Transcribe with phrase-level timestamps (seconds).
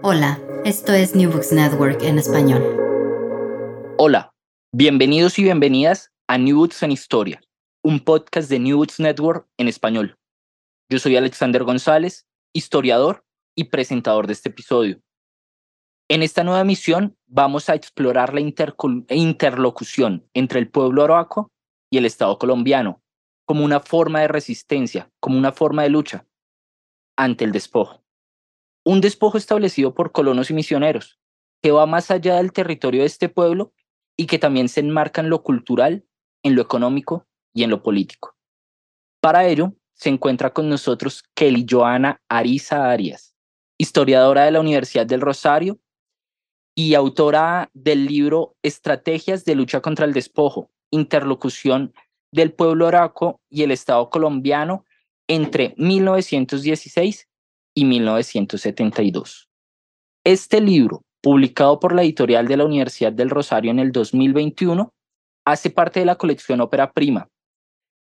[0.00, 2.62] Hola, esto es New Books Network en español.
[3.98, 4.32] Hola,
[4.74, 7.42] bienvenidos y bienvenidas a New Books en Historia,
[7.84, 10.16] un podcast de New Books Network en español.
[10.90, 15.00] Yo soy Alexander González, historiador y presentador de este episodio.
[16.08, 21.50] En esta nueva misión vamos a explorar la interlocución entre el pueblo arahuaco
[21.90, 23.02] y el Estado colombiano
[23.44, 26.26] como una forma de resistencia, como una forma de lucha
[27.16, 28.01] ante el despojo
[28.84, 31.18] un despojo establecido por colonos y misioneros,
[31.62, 33.72] que va más allá del territorio de este pueblo
[34.16, 36.04] y que también se enmarca en lo cultural,
[36.42, 38.36] en lo económico y en lo político.
[39.20, 43.34] Para ello, se encuentra con nosotros Kelly Joana Ariza Arias,
[43.78, 45.78] historiadora de la Universidad del Rosario
[46.74, 51.94] y autora del libro Estrategias de lucha contra el despojo, interlocución
[52.32, 54.84] del pueblo araco y el Estado colombiano
[55.28, 57.28] entre 1916
[57.74, 59.48] y 1972.
[60.24, 64.92] Este libro, publicado por la editorial de la Universidad del Rosario en el 2021,
[65.44, 67.28] hace parte de la colección Ópera Prima,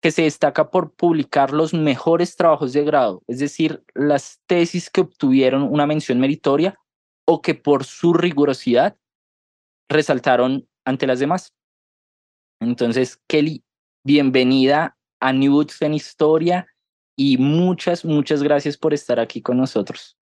[0.00, 5.00] que se destaca por publicar los mejores trabajos de grado, es decir, las tesis que
[5.00, 6.78] obtuvieron una mención meritoria
[7.26, 8.96] o que por su rigurosidad
[9.88, 11.52] resaltaron ante las demás.
[12.60, 13.64] Entonces, Kelly,
[14.04, 16.66] bienvenida a New Books en Historia
[17.18, 20.16] y muchas, muchas gracias por estar aquí con nosotros.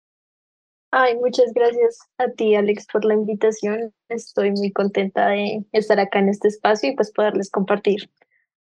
[0.92, 3.92] Ay, muchas gracias a ti, Alex, por la invitación.
[4.08, 8.08] Estoy muy contenta de estar acá en este espacio y pues poderles compartir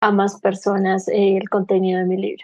[0.01, 2.43] a más personas eh, el contenido de mi libro.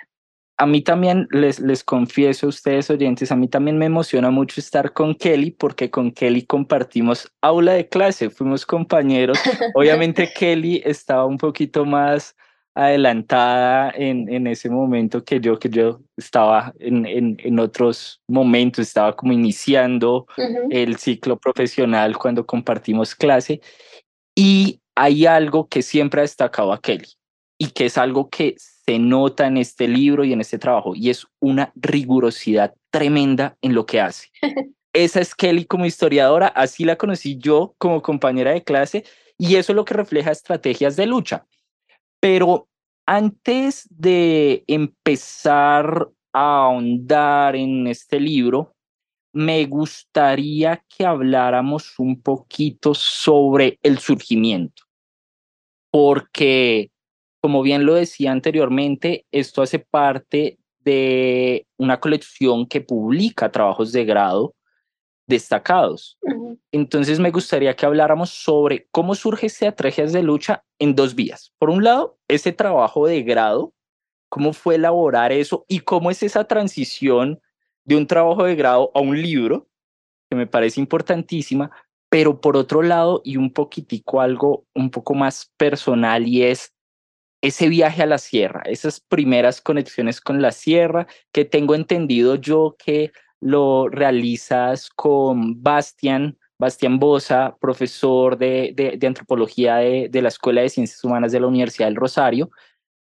[0.58, 4.60] A mí también, les, les confieso a ustedes oyentes, a mí también me emociona mucho
[4.60, 9.38] estar con Kelly porque con Kelly compartimos aula de clase, fuimos compañeros.
[9.74, 12.36] Obviamente Kelly estaba un poquito más
[12.78, 18.86] adelantada en, en ese momento que yo, que yo estaba en, en, en otros momentos,
[18.86, 20.26] estaba como iniciando
[20.70, 23.60] el ciclo profesional cuando compartimos clase.
[24.36, 27.08] Y hay algo que siempre ha destacado a Kelly
[27.58, 31.10] y que es algo que se nota en este libro y en este trabajo y
[31.10, 34.28] es una rigurosidad tremenda en lo que hace.
[34.92, 39.04] Esa es Kelly como historiadora, así la conocí yo como compañera de clase
[39.36, 41.44] y eso es lo que refleja estrategias de lucha.
[42.20, 42.68] Pero
[43.06, 48.74] antes de empezar a ahondar en este libro,
[49.32, 54.82] me gustaría que habláramos un poquito sobre el surgimiento,
[55.90, 56.90] porque,
[57.40, 64.04] como bien lo decía anteriormente, esto hace parte de una colección que publica trabajos de
[64.04, 64.54] grado
[65.28, 66.18] destacados.
[66.72, 71.52] Entonces me gustaría que habláramos sobre cómo surge estrategias de lucha en dos vías.
[71.58, 73.72] Por un lado, ese trabajo de grado,
[74.28, 77.40] cómo fue elaborar eso y cómo es esa transición
[77.84, 79.68] de un trabajo de grado a un libro,
[80.30, 81.70] que me parece importantísima,
[82.10, 86.74] pero por otro lado, y un poquitico algo un poco más personal, y es
[87.42, 92.76] ese viaje a la sierra, esas primeras conexiones con la sierra, que tengo entendido yo
[92.78, 100.62] que lo realizas con Bastian, Bastian Bosa, profesor de, de, antropología de, de, la Escuela
[100.62, 102.50] de Ciencias Humanas de la Universidad del Rosario.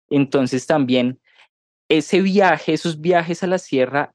[0.10, 1.20] Entonces también
[1.90, 4.14] ese viaje, esos viajes a la sierra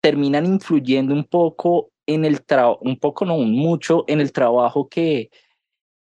[0.00, 5.30] terminan influyendo un poco en el trabajo, un poco no, mucho en el trabajo que,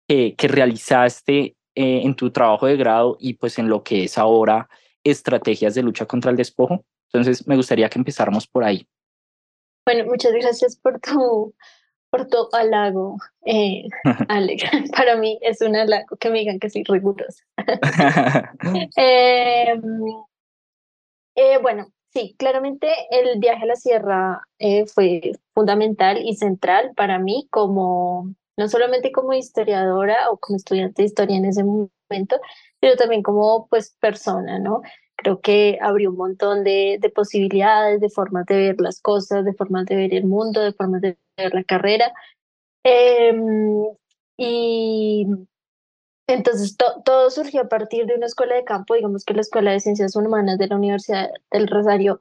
[0.08, 4.70] que, realizaste eh, en tu trabajo de grado y pues en lo que es ahora
[5.04, 6.86] estrategias de lucha contra el despojo.
[7.12, 8.88] Entonces me gustaría que empezáramos por ahí.
[9.88, 11.56] Bueno, muchas gracias por tu,
[12.10, 13.86] por tu halago, eh,
[14.28, 14.64] Alex.
[14.98, 17.42] Para mí es un halago que me digan que soy rigurosa.
[18.98, 19.82] Em,
[21.36, 27.20] eh, bueno, Sí, claramente el viaje a la sierra eh, fue fundamental y central para
[27.20, 32.40] mí como, no solamente como historiadora o como estudiante de historia en ese momento,
[32.80, 34.82] pero también como pues persona, ¿no?
[35.18, 39.54] Creo que abrió un montón de, de posibilidades, de formas de ver las cosas, de
[39.54, 42.14] formas de ver el mundo, de formas de ver la carrera.
[42.84, 43.84] Em,
[44.38, 45.26] y
[46.28, 49.80] entonces todo surgió a partir de una escuela de campo, digamos que la Escuela de
[49.80, 52.20] Ciencias Humanas de la Universidad del Rosario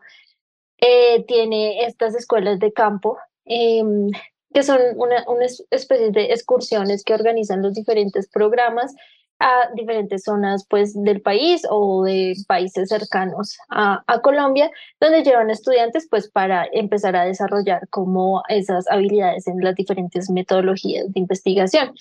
[0.78, 4.10] eh, tiene estas escuelas de campo, em,
[4.52, 8.94] que son una, una especie de excursiones que organizan los diferentes programas
[9.38, 16.06] a diferentes zonas pues, del país o de países cercanos a, Colombia, donde llevan estudiantes
[16.10, 21.94] pues, para empezar a desarrollar como esas habilidades en las diferentes metodologías de investigación.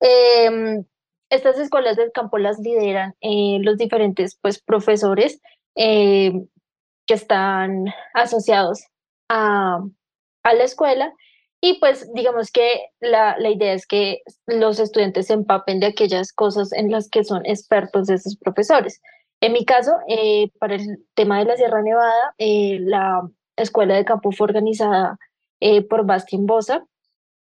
[0.00, 0.84] Eh,
[1.28, 5.40] estas escuelas del campo las lideran eh, los diferentes pues, profesores
[5.74, 6.32] eh,
[7.06, 8.84] que están asociados
[9.28, 9.80] a,
[10.44, 11.12] a la escuela
[11.60, 16.32] y pues digamos que la, la, idea es que los estudiantes se empapen de aquellas
[16.32, 19.00] cosas en las que son expertos de profesores.
[19.40, 23.22] En mi caso, eh, para el tema de la Sierra Nevada, eh, la
[23.56, 25.18] escuela de campo fue organizada
[25.60, 26.86] eh, por Bastian Bosa,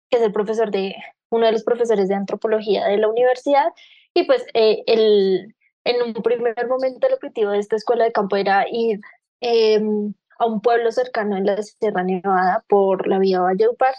[0.09, 0.95] que es el profesor de,
[1.29, 3.67] uno de los profesores de antropología de la universidad.
[4.13, 8.65] Y pues el, en un primer momento el objetivo de esta escuela de campo era
[8.69, 8.99] ir
[9.41, 13.93] em, a un pueblo cercano en la Sierra Nevada por la vía Valledupar,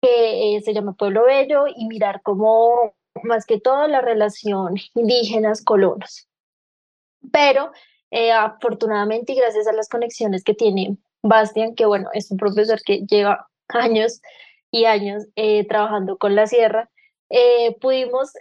[0.00, 6.28] que eh, se llama Pueblo Bello, y mirar cómo, más que todo, la relación indígenas-colonos.
[7.32, 7.70] Pero
[8.10, 12.80] eh, afortunadamente y gracias a las conexiones que tiene Bastian, que bueno, es un profesor
[12.84, 14.20] que lleva años
[14.72, 16.88] y años eh, trabajando con la sierra,
[17.80, 18.32] pudimos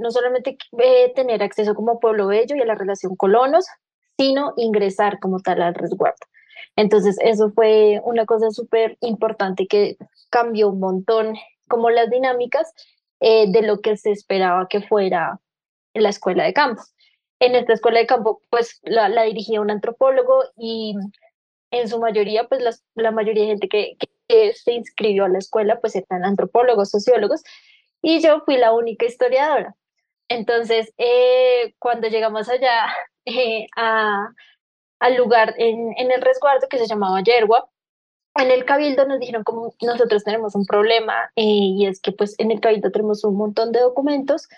[0.00, 0.58] no solamente
[1.14, 3.64] tener acceso como Pueblo Bello y a la relación colonos,
[4.18, 6.18] sino ingresar como tal al resguardo.
[6.76, 9.96] Entonces, eso fue una cosa súper importante que
[10.30, 11.34] cambió un montón
[11.68, 12.72] como las dinámicas
[13.20, 15.40] eh, de lo que se esperaba que fuera
[15.94, 16.82] la escuela de campo.
[17.40, 20.94] En esta escuela de campo, pues la, dirigía un antropólogo y
[21.70, 25.80] en su mayoría, pues la mayoría de gente que, que, se inscribió a la escuela,
[25.80, 27.42] pues eran antropólogos, sociólogos,
[28.02, 29.74] y yo fui la única historiadora.
[30.28, 32.86] Entonces, eh, cuando llegamos allá
[33.24, 34.28] eh, a,
[35.00, 37.68] al lugar en, en el resguardo que se llamaba Yergua.
[38.34, 42.34] En el cabildo nos dijeron como nosotros tenemos un problema eh, y es que pues
[42.38, 44.48] en el cabildo tenemos un montón de documentos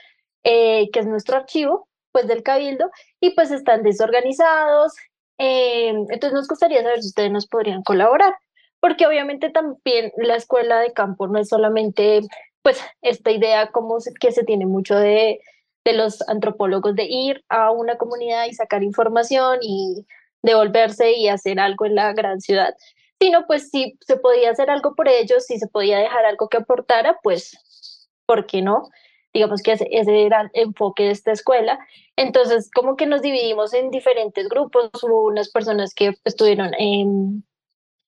[0.44, 2.90] eh, que es nuestro archivo pues del cabildo
[3.20, 4.94] y pues están desorganizados.
[5.38, 8.34] Eh, entonces nos gustaría saber si ustedes nos podrían colaborar
[8.80, 12.22] porque obviamente también la escuela de campo no es solamente
[12.62, 15.40] pues esta idea como que se tiene mucho de,
[15.84, 20.06] de los antropólogos de ir a una comunidad y sacar información y
[20.42, 22.74] devolverse y hacer algo en la gran ciudad,
[23.20, 26.58] sino pues si se podía hacer algo por ellos, si se podía dejar algo que
[26.58, 28.88] aportara, pues, ¿por qué no?
[29.32, 31.78] Digamos que ese, era el enfoque de esta escuela.
[32.16, 34.90] Entonces, como que nos dividimos en diferentes grupos.
[35.02, 37.42] Hubo unas personas que estuvieron em,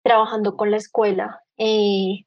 [0.02, 2.24] trabajando con la escuela eh,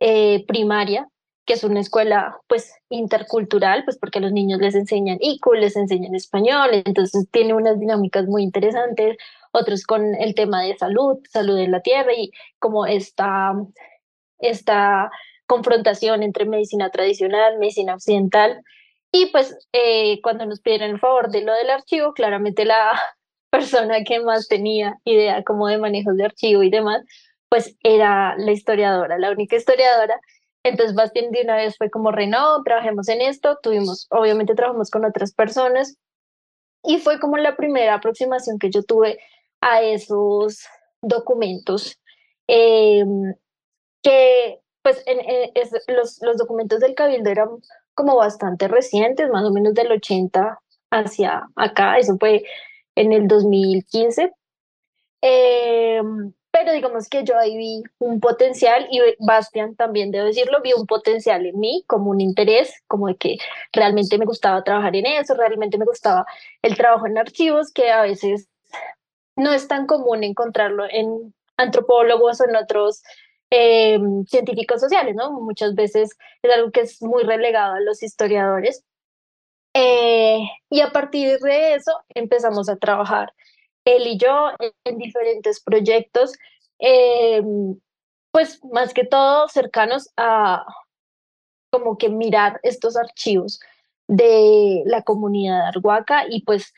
[0.00, 1.08] eh, primaria,
[1.46, 5.76] que es una escuela pues intercultural, pues porque a los niños les enseñan ICU, les
[5.76, 9.16] enseñan español, entonces tiene unas dinámicas muy interesantes,
[9.52, 13.54] otros con el tema de salud, salud en la tierra y como esta,
[14.40, 15.10] esta
[15.46, 18.62] confrontación entre medicina tradicional, medicina occidental.
[19.12, 23.00] Y pues eh, cuando nos pidieron el favor de lo del archivo, claramente la
[23.50, 27.02] persona que más tenía idea como de manejos de archivo y demás,
[27.48, 30.20] pues era la historiadora, la única historiadora
[30.68, 35.04] entonces Bastien de una vez fue como, Renault, trabajemos en esto, tuvimos, obviamente trabajamos con
[35.04, 35.96] otras personas
[36.82, 39.18] y fue como la primera aproximación que yo tuve
[39.60, 40.64] a esos
[41.02, 41.98] documentos,
[42.46, 43.34] em,
[44.02, 45.04] que pues
[45.88, 47.48] los, los documentos del Cabildo eran
[47.94, 52.44] como bastante recientes, más o menos del 80 hacia acá, eso fue
[52.94, 54.32] en el 2015.
[55.22, 60.62] Eh, em, pero digamos que yo ahí vi un potencial y Bastian también, debo decirlo,
[60.62, 63.36] vi un potencial en mí, como un interés, como de que
[63.74, 66.24] realmente me gustaba trabajar en eso, realmente me gustaba
[66.62, 68.48] el trabajo en archivos, que a veces
[69.36, 73.02] no es tan común encontrarlo en antropólogos o en otros
[73.50, 75.32] eh, científicos sociales, ¿no?
[75.32, 78.82] Muchas veces es algo que es muy relegado a los historiadores.
[79.74, 83.34] Eh, y a partir de eso empezamos a trabajar
[83.86, 84.50] él y yo
[84.84, 86.34] en diferentes proyectos,
[86.78, 87.42] eh,
[88.32, 90.66] pues más que todo cercanos a
[91.70, 93.60] como que mirar estos archivos
[94.08, 96.74] de la comunidad arhuaca y pues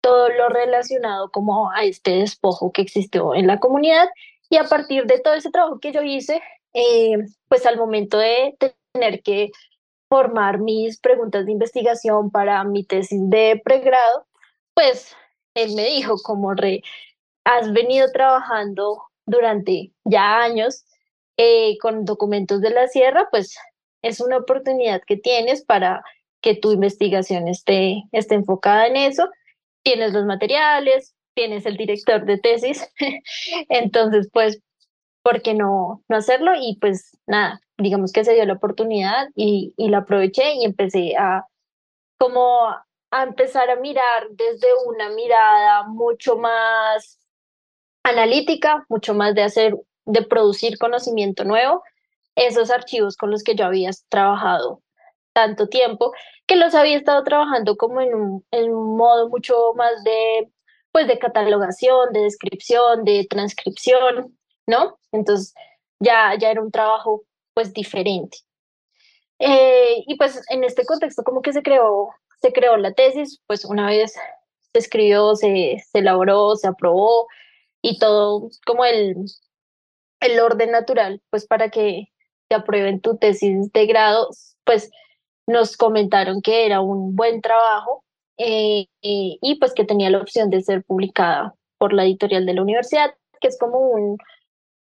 [0.00, 4.08] todo lo relacionado como a este despojo que existió en la comunidad.
[4.50, 6.40] Y a partir de todo ese trabajo que yo hice,
[6.72, 8.56] eh, pues al momento de
[8.92, 9.50] tener que
[10.08, 14.26] formar mis preguntas de investigación para mi tesis de pregrado,
[14.74, 15.14] pues
[15.62, 16.82] él me dijo como re,
[17.44, 20.84] has venido trabajando durante ya años
[21.36, 23.56] eh, con documentos de la sierra, pues
[24.02, 26.02] es una oportunidad que tienes para
[26.40, 29.28] que tu investigación esté, esté enfocada en eso.
[29.82, 32.88] Tienes los materiales, tienes el director de tesis,
[33.68, 34.60] entonces pues,
[35.22, 36.52] ¿por qué no, no hacerlo?
[36.60, 41.16] Y pues nada, digamos que se dio la oportunidad y, y la aproveché y empecé
[41.16, 41.46] a
[42.18, 42.74] como
[43.10, 47.18] a empezar a mirar desde una mirada mucho más
[48.02, 51.82] analítica, mucho más de hacer, de producir conocimiento nuevo,
[52.36, 54.82] esos archivos con los que yo había trabajado
[55.32, 56.12] tanto tiempo,
[56.46, 60.50] que los había estado trabajando como en un, en un modo mucho más de,
[60.90, 64.36] pues de catalogación, de descripción, de transcripción,
[64.66, 64.98] ¿no?
[65.12, 65.54] Entonces
[66.00, 67.24] ya, ya era un trabajo
[67.54, 68.38] pues diferente.
[69.38, 73.64] Eh, y pues en este contexto como que se creó, se creó la tesis, pues
[73.64, 77.26] una vez se escribió, se, se elaboró, se aprobó
[77.82, 79.16] y todo como el,
[80.20, 82.08] el orden natural, pues para que
[82.48, 84.28] te aprueben tu tesis de grado,
[84.64, 84.90] pues
[85.46, 88.04] nos comentaron que era un buen trabajo
[88.36, 92.62] eh, y pues que tenía la opción de ser publicada por la editorial de la
[92.62, 94.18] universidad, que es como un,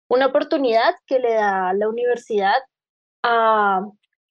[0.07, 2.57] una oportunidad que le da la universidad
[3.23, 3.81] a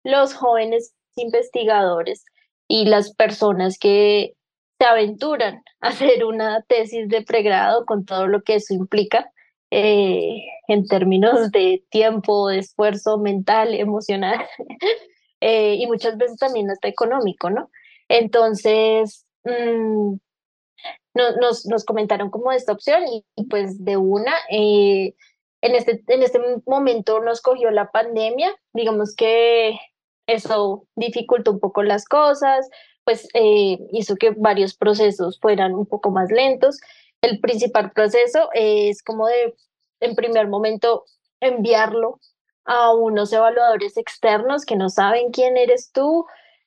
[0.04, 2.24] los jóvenes investigadores
[2.68, 4.34] y las personas que
[4.78, 9.30] se aventuran a hacer una tesis de pregrado con todo lo que eso implica
[9.70, 14.44] eh, en términos de tiempo, de esfuerzo mental, emocional
[15.40, 17.70] eh, y muchas veces también hasta económico, ¿no?
[18.08, 20.14] Entonces, mm,
[21.40, 25.14] nos, nos comentaron como esta opción y, pues de una, eh,
[25.60, 29.78] en, este, en este momento nos cogió la pandemia, digamos que
[30.26, 32.68] eso dificultó un poco las cosas,
[33.04, 36.80] pues eh, hizo que varios procesos fueran un poco más lentos.
[37.20, 39.54] El principal proceso es como de,
[40.00, 41.04] en primer momento,
[41.40, 42.20] enviarlo
[42.64, 46.26] a unos evaluadores externos que no saben quién eres tú,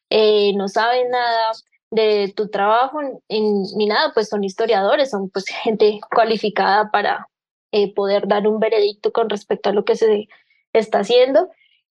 [0.10, 1.52] eh, no saben nada
[1.90, 3.00] de tu trabajo
[3.30, 7.28] ni nada, pues son historiadores, son pues gente cualificada para
[7.72, 10.28] eh, poder dar un veredicto con respecto a lo que se
[10.74, 11.50] está haciendo.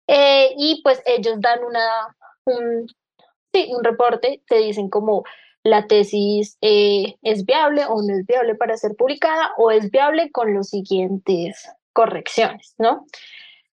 [0.08, 2.88] Y pues ellos dan una, un,
[3.54, 5.24] sí, un reporte, te dicen como
[5.66, 10.32] la tesis eh, es viable o no es viable para ser publicada o es viable
[10.32, 13.08] con los siguientes correcciones, ¿no?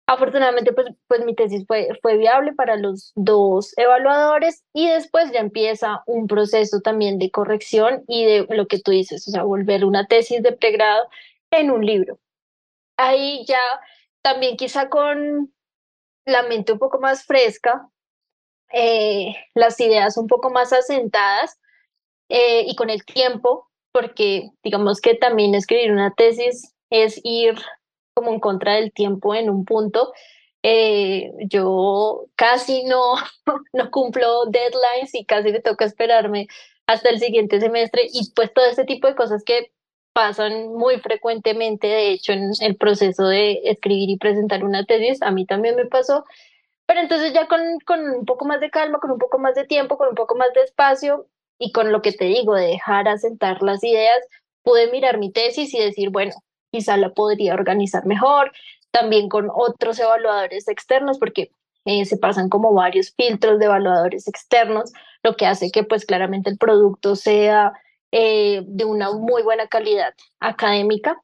[0.06, 5.40] Afortunadamente, pues, pues mi tesis fue, fue viable para los dos evaluadores y después ya
[5.40, 9.84] empieza un proceso también de corrección y de lo que tú dices, o sea, volver
[9.84, 11.02] una tesis de pregrado
[11.50, 12.18] en un libro.
[12.96, 13.60] Ahí ya
[14.22, 15.52] también quizá con
[16.24, 17.88] la mente un poco más fresca,
[18.72, 21.58] eh, las ideas un poco más asentadas
[22.28, 27.54] eh, y con el tiempo, porque digamos que también escribir una tesis es ir
[28.14, 30.12] como en contra del tiempo en un punto.
[30.62, 33.14] Eh, yo casi no,
[33.72, 36.46] no cumplo deadlines y casi me toca esperarme
[36.86, 39.72] hasta el siguiente semestre y pues todo este tipo de cosas que
[40.12, 45.30] pasan muy frecuentemente, de hecho, en el proceso de escribir y presentar una tesis, a
[45.30, 46.24] mí también me pasó,
[46.86, 49.64] pero entonces ya con, con un poco más de calma, con un poco más de
[49.64, 51.26] tiempo, con un poco más de espacio
[51.58, 54.18] y con lo que te digo, de dejar asentar las ideas,
[54.62, 56.32] pude mirar mi tesis y decir, bueno,
[56.70, 58.52] quizá la podría organizar mejor,
[58.90, 61.50] también con otros evaluadores externos, porque
[61.84, 64.92] eh, se pasan como varios filtros de evaluadores externos,
[65.22, 67.72] lo que hace que pues claramente el producto sea
[68.14, 71.22] eh, de una muy buena calidad académica.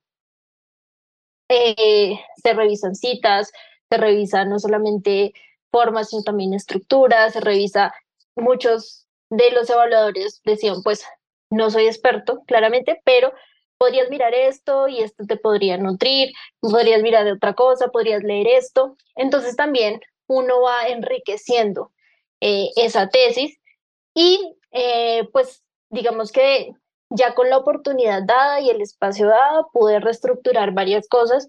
[1.50, 3.52] Eh, se revisan citas,
[3.90, 5.34] se revisan no solamente
[5.70, 7.92] formas, sino también estructuras, se revisa.
[8.36, 11.04] Muchos de los evaluadores decían, pues
[11.50, 13.34] no soy experto, claramente, pero
[13.76, 18.46] podrías mirar esto y esto te podría nutrir, podrías mirar de otra cosa, podrías leer
[18.46, 18.96] esto.
[19.14, 21.92] Entonces también uno va enriqueciendo
[22.40, 23.58] eh, esa tesis
[24.14, 24.54] y
[25.32, 26.72] pues digamos que
[27.10, 31.48] ya con la oportunidad dada y el espacio dado pude reestructurar varias cosas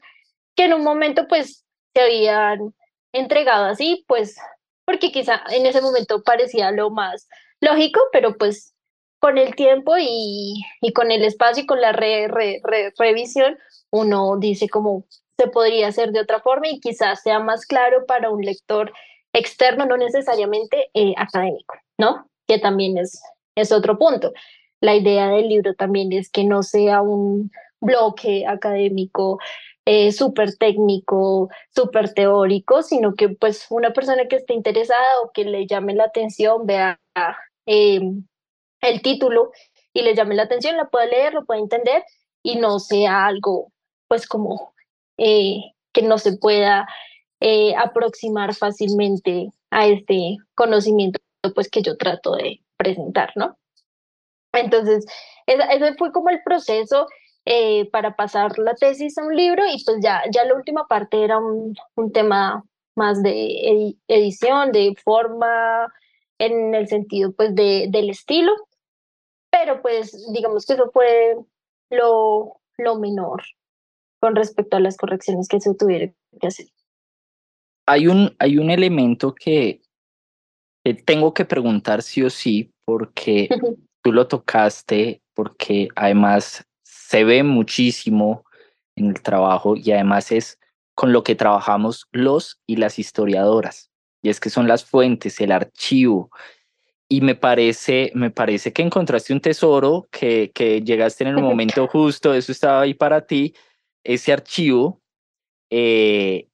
[0.56, 2.74] que en un momento pues se habían
[3.14, 4.38] entregado así, pues
[4.86, 7.28] porque quizá en ese momento parecía lo más
[7.62, 8.74] lógico, pero pues
[9.20, 13.58] con el tiempo y, y con el espacio y con la revisión,
[13.92, 15.06] uno dice como
[15.38, 18.92] se podría hacer de otra forma y quizás sea más claro para un lector
[19.34, 22.30] externo, no necesariamente eh, académico, ¿no?
[22.48, 23.22] Que también es,
[23.60, 24.34] es otro punto.
[24.82, 27.52] la idea del libro también es que no sea un
[27.82, 29.40] bloque académico
[29.86, 35.46] eh, súper técnico, súper teórico, sino que pues una persona que esté interesada o que
[35.46, 37.00] le llame la atención, vea
[37.66, 38.00] eh,
[38.82, 39.52] el título
[39.94, 42.04] y le llame la atención, la pueda leer, lo pueda entender
[42.44, 43.72] y no sea algo
[44.08, 44.74] pues como
[45.18, 46.88] eh, que no se pueda
[47.40, 51.20] eh, aproximar fácilmente a este conocimiento
[51.56, 53.58] pues que yo trato de presentar, ¿no?
[54.54, 55.06] Entonces,
[55.46, 57.08] ese fue como el proceso
[57.46, 61.24] eh, para pasar la tesis a un libro y pues ya, ya la última parte
[61.24, 62.64] era un, un tema
[62.96, 65.92] más de edición, de forma,
[66.40, 68.52] en el sentido pues de, del estilo,
[69.52, 71.36] pero pues digamos que eso fue
[71.90, 73.44] lo, lo menor
[74.20, 76.68] con respecto a las correcciones que se tuvieron que hacer.
[77.86, 79.82] Hay un, hay un elemento que,
[81.06, 83.50] tengo que preguntar sí o sí, porque
[84.02, 88.46] tú lo tocaste, porque además se ve muchísimo
[88.96, 90.60] en el trabajo y además es
[90.96, 93.90] con lo que trabajamos los y las historiadoras.
[94.22, 96.30] Y es que son las fuentes, el archivo.
[97.08, 101.88] Y me parece, me parece que encontraste un tesoro, que, que llegaste en el momento
[101.92, 103.54] justo, eso estaba ahí para ti,
[104.04, 105.02] ese archivo.
[105.70, 106.48] Eh,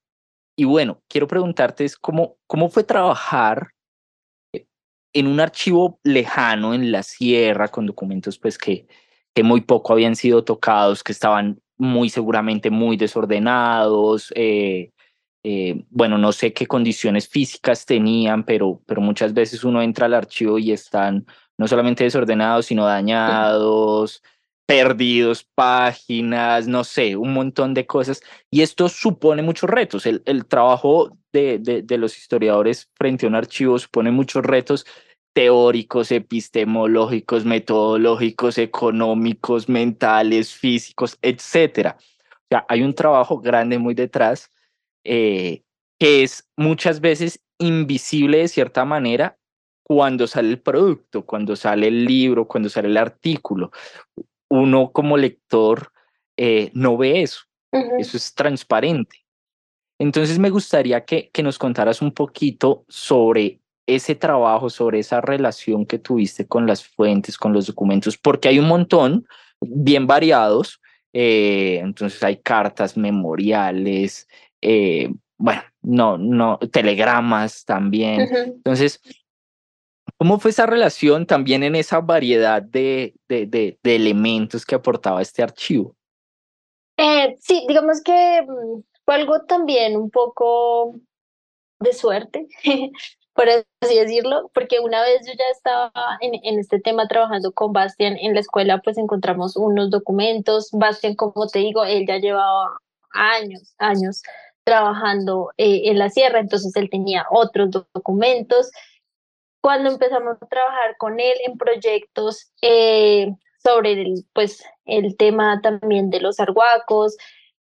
[0.55, 3.74] y bueno, quiero preguntarte es cómo, cómo fue trabajar eh,
[5.15, 8.85] en un archivo lejano en la sierra con documentos pues que,
[9.33, 14.31] que muy poco habían sido tocados, que estaban muy seguramente muy desordenados.
[14.35, 14.91] Eh,
[15.89, 20.57] bueno, no sé qué condiciones físicas tenían, pero, pero muchas veces uno entra al archivo
[20.59, 21.25] y están
[21.57, 24.21] no solamente desordenados, sino dañados,
[24.65, 28.21] perdidos páginas, no sé, un montón de cosas.
[28.49, 30.05] Y esto supone muchos retos.
[30.05, 34.85] El, el trabajo de, de, los historiadores frente a un archivo supone muchos retos
[35.33, 41.97] teóricos, epistemológicos, metodológicos, económicos, mentales, físicos, etcétera.
[41.99, 44.51] O sea, hay un trabajo grande muy detrás
[45.03, 45.63] eh,
[45.99, 49.37] que es muchas veces invisible de cierta manera
[49.83, 53.71] cuando sale el producto, cuando sale el libro, cuando sale el artículo
[54.49, 55.91] uno como lector
[56.37, 57.41] eh, no ve eso.
[57.99, 59.25] Eso es transparente.
[59.99, 65.85] Entonces me gustaría que, que nos contaras un poquito sobre ese trabajo, sobre esa relación
[65.85, 69.27] que tuviste con las fuentes, con los documentos, porque hay un montón
[69.61, 70.81] bien variados.
[71.13, 74.27] Eh, entonces hay cartas memoriales,
[74.61, 78.21] eh, bueno, no, no, telegramas también.
[78.21, 79.01] Entonces,
[80.17, 85.43] ¿Cómo fue esa relación también en esa variedad de, de, de, elementos que aportaba este
[85.43, 85.95] archivo?
[86.97, 90.95] Eh, sí, digamos que mm, fue algo también un poco
[91.79, 92.47] de suerte,
[93.33, 97.73] por así decirlo, porque una vez yo ya estaba en, en, este tema trabajando con
[97.73, 100.69] Bastian en la escuela, pues encontramos unos documentos.
[100.71, 102.77] Bastian, como te digo, él ya llevaba
[103.11, 104.21] años, años
[104.63, 108.71] trabajando eh, en la sierra, entonces él tenía otros documentos
[109.65, 116.11] cuando empezamos a trabajar con él en proyectos eh, sobre el, pues, el tema también
[116.11, 117.17] de los arhuacos,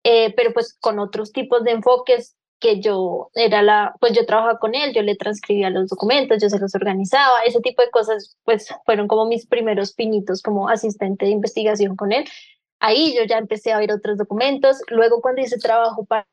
[0.03, 4.59] eh, pero pues con otros tipos de enfoques que yo era la, pues yo trabajaba
[4.59, 8.35] con él, yo le transcribía los documentos, yo se los organizaba, ese tipo de cosas,
[8.45, 12.25] pues fueron como mis primeros pinitos como asistente de investigación con él.
[12.79, 14.79] Ahí yo ya empecé a ver otros documentos.
[14.89, 16.25] Luego cuando hice trabajo para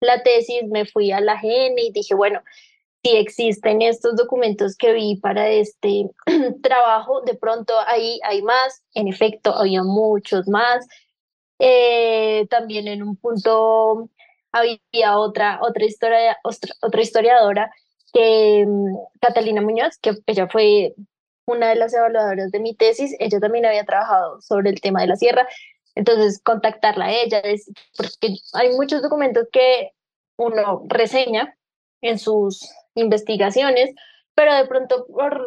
[0.00, 2.40] la tesis, me fui a la GN y dije, bueno,
[3.06, 6.10] si existen estos documentos que vi para este
[6.62, 10.86] trabajo, de pronto ahí hay más, en efecto, había muchos más.
[11.60, 14.10] Eh, también en un punto
[14.50, 17.70] había otra, otra, historia, otra, historiadora,
[18.12, 20.94] que, mm, Catalina Muñoz, que ella fue
[21.46, 25.06] una de las evaluadoras de mi tesis, ella también había trabajado sobre el tema de
[25.06, 25.46] la sierra,
[25.94, 27.40] entonces contactarla a ella,
[27.96, 29.92] porque hay muchos documentos que
[30.36, 31.56] uno reseña
[32.02, 33.94] en sus investigaciones,
[34.34, 35.46] pero de pronto por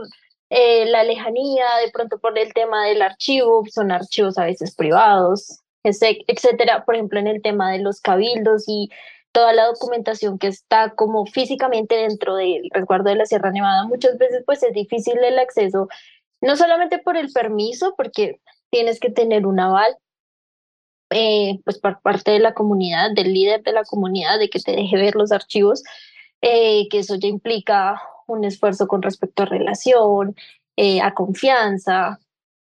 [0.49, 5.59] eh, la lejanía, de pronto por el tema del archivo, son archivos a veces privados,
[5.83, 6.85] etcétera.
[6.85, 8.89] Por ejemplo, en el tema de los cabildos y
[9.31, 14.17] toda la documentación que está como físicamente dentro del resguardo de la Sierra Nevada, muchas
[14.17, 15.87] veces pues es difícil el acceso,
[16.41, 18.39] no solamente por el permiso, porque
[18.71, 19.97] tienes que tener un aval,
[21.11, 24.71] eh, pues por parte de la comunidad, del líder de la comunidad, de que te
[24.71, 25.83] deje ver los archivos,
[26.41, 30.35] eh, que eso ya implica un esfuerzo con respecto a relación,
[30.75, 32.19] eh, a confianza,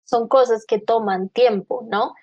[0.05, 2.13] son cosas que toman tiempo, ¿no?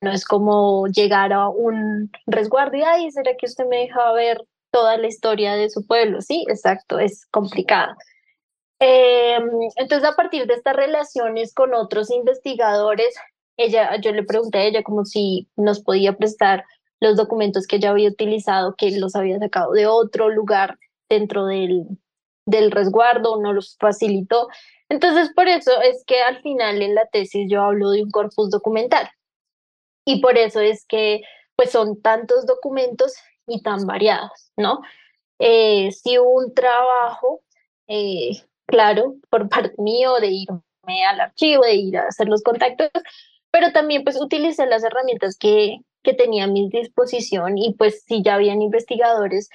[0.00, 4.44] No es como llegar a un resguardo y, ay, ¿será que usted me deja ver
[4.70, 6.20] toda la historia de su pueblo?
[6.22, 7.94] Sí, exacto, es complicado.
[8.78, 13.14] Em, entonces, a partir de estas relaciones con otros investigadores,
[13.56, 16.64] ella, yo le pregunté a ella como si nos podía prestar
[17.00, 20.78] los documentos que ella había utilizado, que los había sacado de otro lugar
[21.08, 21.86] dentro del,
[22.46, 24.48] del resguardo, no los facilitó.
[24.88, 28.50] Entonces, por eso es que al final en la tesis yo hablo de un corpus
[28.50, 29.10] documental.
[30.04, 31.22] Y por eso es que
[31.56, 33.14] pues son tantos documentos
[33.46, 34.80] y tan variados, ¿no?
[35.38, 37.40] Eh, si un trabajo,
[37.88, 38.30] eh,
[38.66, 42.90] claro, por parte mío, de irme al archivo, de ir a hacer los contactos,
[43.50, 48.22] pero también pues utilicé las herramientas que, que tenía a mi disposición y pues si
[48.22, 49.48] ya habían investigadores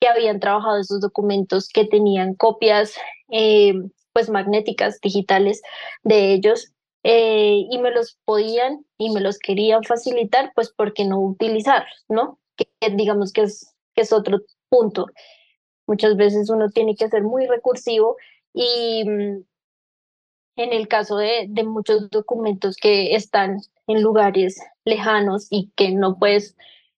[0.00, 2.94] que habían trabajado esos documentos, que tenían copias
[3.30, 3.74] eh,
[4.14, 5.60] pues magnéticas, digitales
[6.04, 11.04] de ellos, eh, y me los podían y me los querían facilitar, pues ¿por qué
[11.04, 12.38] no utilizarlos, no?
[12.56, 14.40] Que, digamos que es, que es otro
[14.70, 15.06] punto.
[15.86, 18.16] Muchas veces uno tiene que ser muy recursivo
[18.54, 19.44] y mm,
[20.58, 26.56] en el caso de, muchos documentos que están en lugares lejanos y que no puedes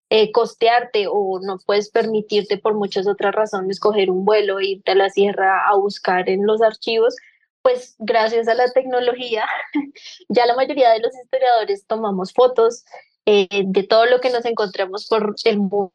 [0.09, 4.92] eh, costearte o no puedes permitirte por muchas otras razones coger un vuelo e irte
[4.92, 7.14] a la sierra a buscar en los archivos,
[7.62, 9.44] pues gracias a la tecnología,
[10.29, 12.85] ya la mayoría de los historiadores tomamos fotos
[13.27, 15.90] eh, de todo lo que nos encontramos por el mundo,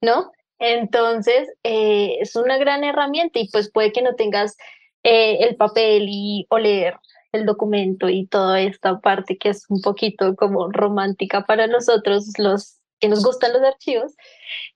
[0.00, 0.30] ¿no?
[0.60, 4.56] Entonces, eh, es una gran herramienta y pues puede que no tengas
[5.02, 6.96] eh, el papel y o leer
[7.32, 12.80] el documento y toda esta parte que es un poquito como romántica para nosotros, los
[12.98, 14.14] que nos gustan los archivos,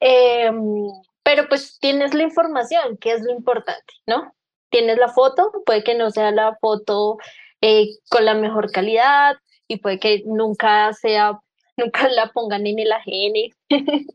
[0.01, 0.87] em,
[1.23, 4.33] pero pues tienes la información, que es lo importante, ¿no?
[4.75, 7.19] tienes la foto, puede que no sea la foto
[7.61, 9.37] eh, con la mejor calidad
[9.69, 11.39] y puede que nunca sea,
[11.77, 13.55] nunca la pongan en el AGN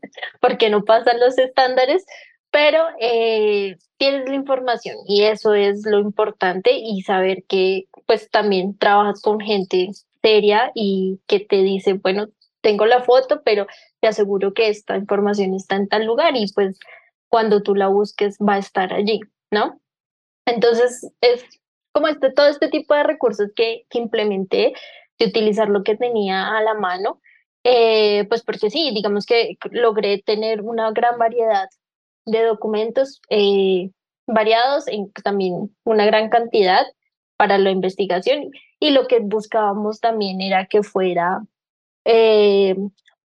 [0.42, 2.04] porque no pasan los estándares,
[2.50, 8.76] pero eh, tienes la información y eso es lo importante y saber que pues también
[8.76, 9.90] trabajas con gente
[10.22, 12.28] seria y que te dice, bueno,
[12.60, 13.66] tengo la foto, pero
[14.00, 16.78] te aseguro que esta información está en tal lugar y pues
[17.28, 19.80] cuando tú la busques va a estar allí, ¿no?
[20.46, 21.44] Entonces, es
[21.92, 24.74] como este, todo este tipo de recursos que, implementé,
[25.18, 27.20] de utilizar lo que tenía a la mano,
[27.64, 31.68] eh, pues porque sí, digamos que logré tener una gran variedad
[32.26, 33.90] de documentos eh,
[34.26, 34.86] variados,
[35.24, 36.86] también una gran cantidad
[37.36, 41.42] para la investigación y lo que buscábamos también era que fuera,
[42.04, 42.76] eh,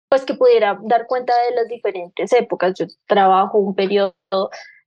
[0.08, 2.74] pues que pudiera dar cuenta de las diferentes épocas.
[2.78, 4.14] Yo trabajo un periodo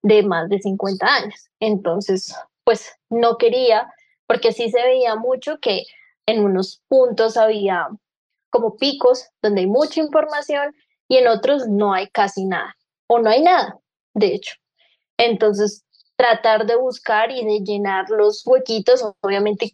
[0.04, 1.50] de más de 50 años.
[1.60, 3.92] Entonces, pues no quería,
[4.28, 5.84] porque sí se veía mucho que
[6.26, 7.88] en unos puntos había
[8.50, 10.76] como picos donde hay mucha información
[11.08, 12.76] y en otros no hay casi nada
[13.08, 13.80] o no hay nada,
[14.14, 14.56] de hecho.
[15.18, 19.74] Entonces, tratar de buscar y de llenar los huequitos, obviamente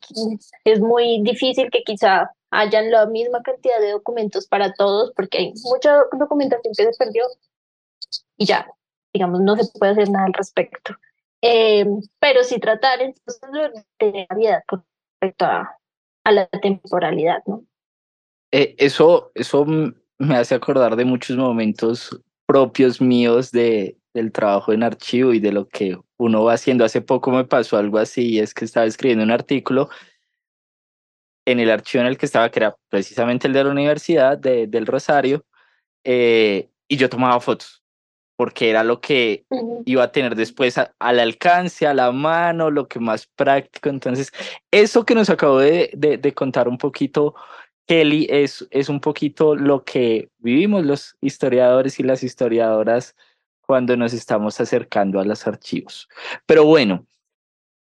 [0.64, 5.54] es muy difícil que quizá hayan la misma cantidad de documentos para todos porque hay
[5.64, 7.26] mucha documentación que se perdió
[8.38, 8.68] y ya,
[9.14, 10.96] digamos, no se puede hacer nada al respecto.
[11.42, 11.86] Eh,
[12.20, 13.42] pero sí tratar entonces
[14.00, 14.86] de vida con
[15.20, 15.78] respecto a,
[16.24, 17.64] a la temporalidad, ¿no?
[18.52, 24.84] Eh, eso, eso me hace acordar de muchos momentos propios míos de, del trabajo en
[24.84, 26.84] archivo y de lo que uno va haciendo.
[26.86, 29.90] Hace poco me pasó algo así, es que estaba escribiendo un artículo
[31.46, 34.68] en el archivo en el que estaba, que era precisamente el de la Universidad de,
[34.68, 35.46] del Rosario,
[36.04, 37.84] eh, y yo tomaba fotos
[38.38, 39.46] porque era lo que
[39.86, 43.90] iba a tener después al alcance, a la mano, lo que más práctico.
[43.90, 44.32] Entonces,
[44.72, 47.34] eso que nos acabó de, de, contar un poquito
[47.88, 53.16] Kelly es, es un poquito lo que vivimos los historiadores y las historiadoras
[53.68, 56.10] cuando nos estamos acercando a los archivos.
[56.48, 57.06] Pero bueno,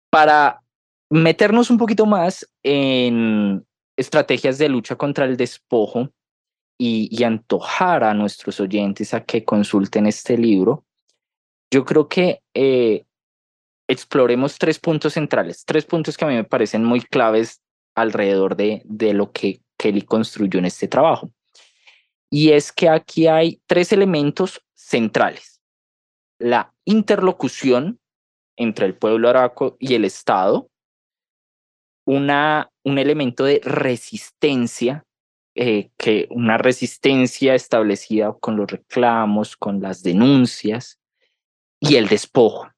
[0.09, 0.61] para
[1.09, 6.09] meternos un poquito más en estrategias de lucha contra el despojo,
[6.81, 10.85] y, antojar a nuestros oyentes a que consulten este libro,
[11.71, 13.03] yo creo que eh,
[13.87, 17.61] exploremos tres puntos centrales, tres puntos que a mí me parecen muy claves
[17.95, 21.29] alrededor de, de lo que Kelly construyó en este trabajo.
[22.31, 25.58] Y es que aquí hay tres elementos centrales.
[26.39, 27.99] La interlocución
[28.57, 30.69] entre el pueblo araco y el Estado,
[32.05, 35.05] una, un elemento de resistencia
[35.61, 41.01] eh, que una resistencia establecida con los reclamos, con las denuncias
[41.81, 42.69] y el despojo.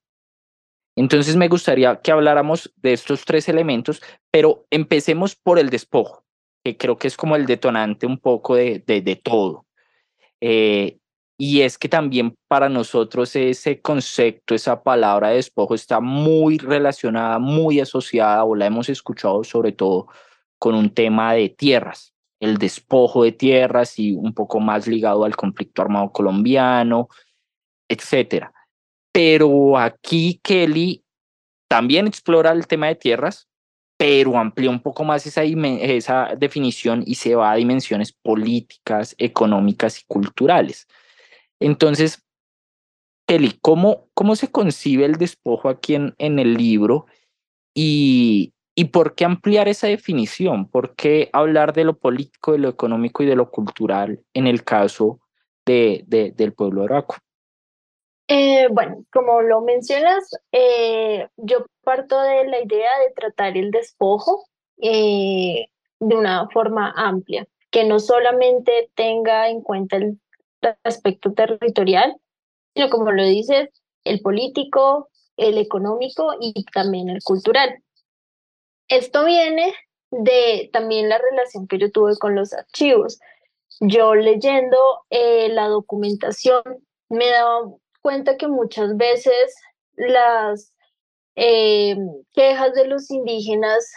[0.96, 6.26] Entonces me gustaría que habláramos de estos tres elementos, pero empecemos por el despojo,
[6.64, 9.68] que creo que es como el detonante un poco de, de, todo.
[10.42, 10.98] Eh,
[11.44, 17.40] y es que también para nosotros ese concepto, esa palabra de despojo está muy relacionada,
[17.40, 20.06] muy asociada, o la hemos escuchado sobre todo
[20.60, 25.36] con un tema de tierras, el despojo de tierras y un poco más ligado al
[25.36, 27.10] conflicto armado colombiano,
[27.90, 28.54] etcétera.
[29.12, 31.04] Pero aquí Kelly
[31.68, 33.50] también explora el tema de tierras,
[33.98, 40.02] pero amplía un poco más esa, esa definición y se va a dimensiones políticas, económicas
[40.02, 40.88] y culturales.
[41.62, 42.24] Entonces,
[43.28, 47.06] Kelly, ¿cómo, cómo se concibe el despojo aquí en, en el libro?
[47.74, 50.68] Y, ¿Y por qué ampliar esa definición?
[50.68, 54.64] ¿Por qué hablar de lo político, de lo económico y de lo cultural en el
[54.64, 55.20] caso
[55.66, 57.18] de, del pueblo araco?
[58.28, 64.46] Eh, bueno, como lo mencionas, eh, yo parto de la idea de tratar el despojo
[64.82, 65.68] eh,
[66.00, 70.18] de una forma amplia, que no solamente tenga en cuenta el
[70.84, 72.16] aspecto territorial,
[72.74, 73.70] sino como lo dices,
[74.04, 77.84] el político, el económico y también el cultural.
[78.88, 79.74] Esto viene
[80.12, 83.20] de también la relación que yo tuve con los archivos.
[83.80, 84.78] Yo leyendo
[85.10, 86.62] eh, la documentación
[87.10, 89.56] me dado cuenta que muchas veces
[89.96, 90.74] las
[91.36, 91.96] eh,
[92.34, 93.92] quejas de los indígenas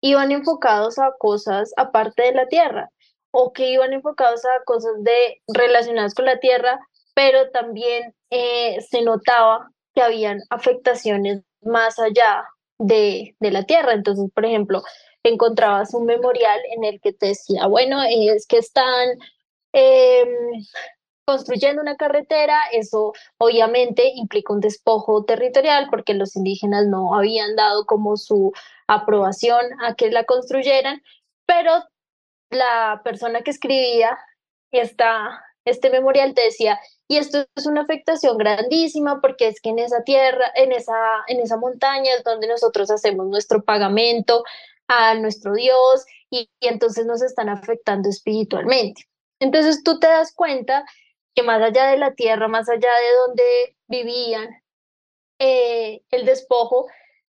[0.00, 2.90] iban enfocados a cosas aparte de la tierra
[3.30, 6.78] o que iban enfocados a cosas de, relacionadas con la tierra,
[7.14, 12.44] pero también eh, se notaba que habían afectaciones más allá
[12.78, 13.94] de, de la tierra.
[13.94, 14.82] Entonces, por ejemplo,
[15.28, 19.08] encontrabas un memorial en el que te decía, bueno, es que están
[19.72, 20.28] em,
[21.26, 27.84] construyendo una carretera, eso obviamente implica un despojo territorial porque los indígenas no habían dado
[27.86, 28.52] como su
[28.86, 31.02] aprobación a que la construyeran,
[31.46, 31.72] pero
[32.50, 34.18] la persona que escribía
[34.70, 36.78] esta, este memorial te decía,
[37.08, 40.94] y esto es una afectación grandísima porque es que en esa tierra, en esa,
[41.28, 44.42] en esa montaña es donde nosotros hacemos nuestro pagamento
[44.88, 49.04] a nuestro Dios y, entonces nos están afectando espiritualmente.
[49.40, 50.84] Entonces tú te das cuenta
[51.34, 54.48] que más allá de la tierra, más allá de donde vivían,
[55.38, 56.86] eh, el despojo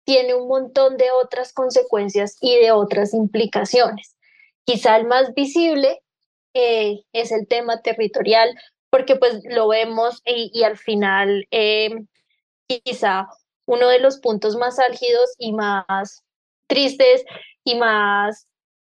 [0.04, 4.14] tiene un montón de otras consecuencias y de otras implicaciones.
[4.64, 6.02] Quizá el más visible
[6.54, 8.54] eh, es el tema territorial,
[8.90, 11.90] porque pues lo vemos y, al final eh,
[12.68, 13.26] quizá
[13.66, 16.22] uno de los puntos más álgidos y más
[16.68, 17.24] tristes
[17.64, 18.46] y más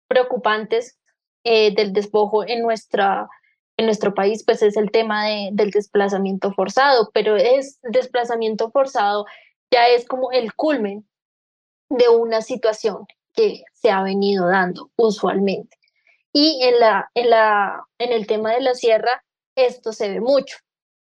[0.07, 0.99] preocupantes
[1.43, 3.27] eh, del despojo en, nuestra,
[3.77, 9.25] en nuestro país, pues es el tema de, del desplazamiento forzado, pero es desplazamiento forzado
[9.71, 11.07] ya es como el culmen
[11.89, 15.77] de una situación que se ha venido dando usualmente.
[16.33, 19.23] Y en, la, en, la, en el tema de la sierra,
[19.55, 20.57] esto se ve mucho.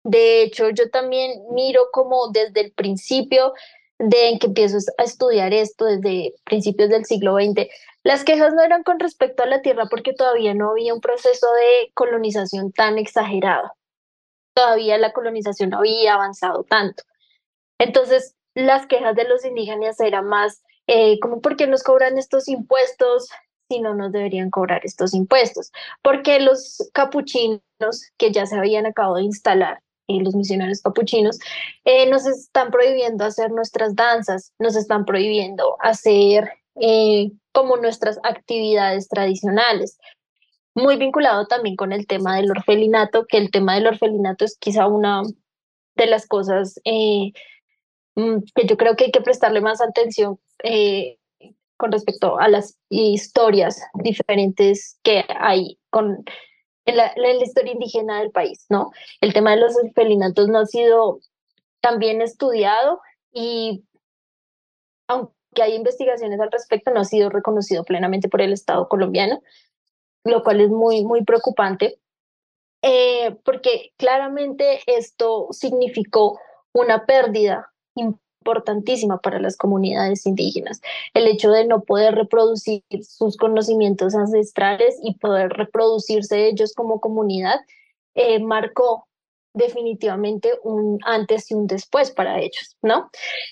[0.05, 3.55] De hecho, yo también miro como desde el principio
[3.99, 7.69] de en que empiezo a estudiar esto, desde principios del siglo XX,
[8.03, 11.47] las quejas no eran con respecto a la tierra porque todavía no había un proceso
[11.55, 13.73] de colonización tan exagerado.
[14.55, 17.03] Todavía la colonización no había avanzado tanto.
[17.79, 22.49] Entonces, las quejas de los indígenas eran más eh, como, ¿por qué nos cobran estos
[22.49, 23.29] impuestos?
[23.69, 27.63] si no nos deberían cobrar estos impuestos, porque los capuchinos
[28.19, 31.39] que ya se habían acabado de instalar y los misioneros capuchinos,
[31.85, 39.09] eh, nos están prohibiendo hacer nuestras danzas, nos están prohibiendo hacer eh, como nuestras actividades
[39.09, 39.99] tradicionales.
[40.75, 44.89] Muy vinculado también con el tema del orfelinato, que el tema del orfelinato es quizá
[44.89, 45.23] una
[45.97, 47.33] de las cosas eh,
[48.17, 50.39] que yo creo que hay que prestarle más atención
[51.77, 56.25] con respecto a las historias diferentes que hay con,
[56.87, 58.91] en, la, historia indígena del país, ¿no?
[59.21, 61.21] El tema de los felinatos no ha sido
[61.81, 63.01] tan bien estudiado
[63.33, 63.85] y
[65.09, 69.43] aunque hay investigaciones al respecto, no ha sido reconocido plenamente por el Estado colombiano,
[70.25, 71.99] lo cual es muy, muy preocupante,
[72.83, 76.41] eh, porque claramente esto significó
[76.73, 77.74] una pérdida
[78.45, 80.81] importantísima para las comunidades indígenas.
[81.15, 87.61] El hecho de no poder reproducir sus conocimientos ancestrales y poder reproducirse ellos como comunidad
[88.15, 89.07] eh, marcó
[89.55, 93.11] definitivamente un antes y un después para ellos, ¿no?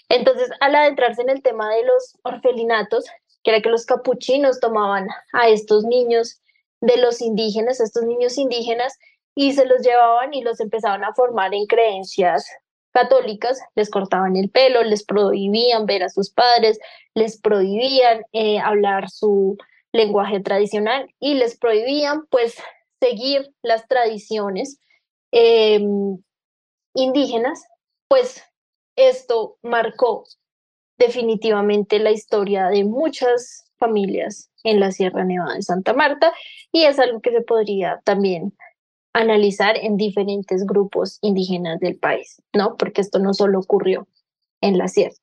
[0.08, 3.06] Entonces, al adentrarse en el tema de los orfelinatos,
[3.42, 6.40] que era que los capuchinos tomaban a estos niños
[6.80, 8.98] de los indígenas, estos niños indígenas,
[9.34, 12.44] y se los llevaban y los empezaban a formar en creencias
[12.92, 16.78] católicas les cortaban el pelo, les prohibían ver a sus padres,
[17.14, 19.56] les prohibían eh, hablar su
[19.92, 22.56] lenguaje tradicional y les prohibían pues
[23.00, 24.78] seguir las tradiciones
[25.32, 26.18] em,
[26.94, 27.64] indígenas,
[28.08, 28.42] pues
[28.96, 30.24] esto marcó
[30.98, 36.32] definitivamente la historia de muchas familias en la Sierra Nevada de Santa Marta
[36.70, 38.54] y es algo que se podría también
[39.12, 42.76] analizar en diferentes grupos indígenas del país, ¿no?
[42.76, 44.06] Porque esto no solo ocurrió
[44.60, 45.16] en la sierra.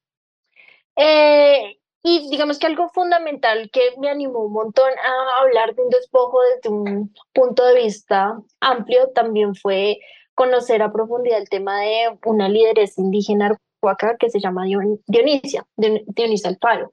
[0.96, 5.90] Eh, y digamos que algo fundamental que me animó un montón a hablar de un
[5.90, 10.00] despojo desde un punto de vista amplio también fue
[10.34, 14.66] conocer a profundidad el tema de una lideresa indígena arhuaca que se llama
[15.08, 16.92] Dionisia, Dionisia Alfaro.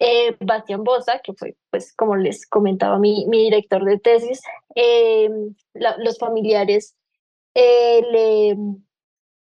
[0.00, 4.40] Eh, Bastián Bosa, que fue, pues, como les comentaba mi, mi director de tesis,
[4.76, 5.28] eh,
[5.74, 6.94] los familiares
[7.54, 8.56] eh, le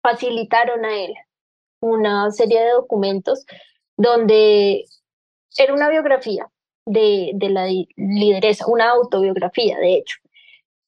[0.01, 1.13] facilitaron a él
[1.81, 3.45] una serie de documentos
[3.97, 4.85] donde
[5.57, 6.47] era una biografía
[6.85, 10.17] de, de la lideresa, una autobiografía, de hecho.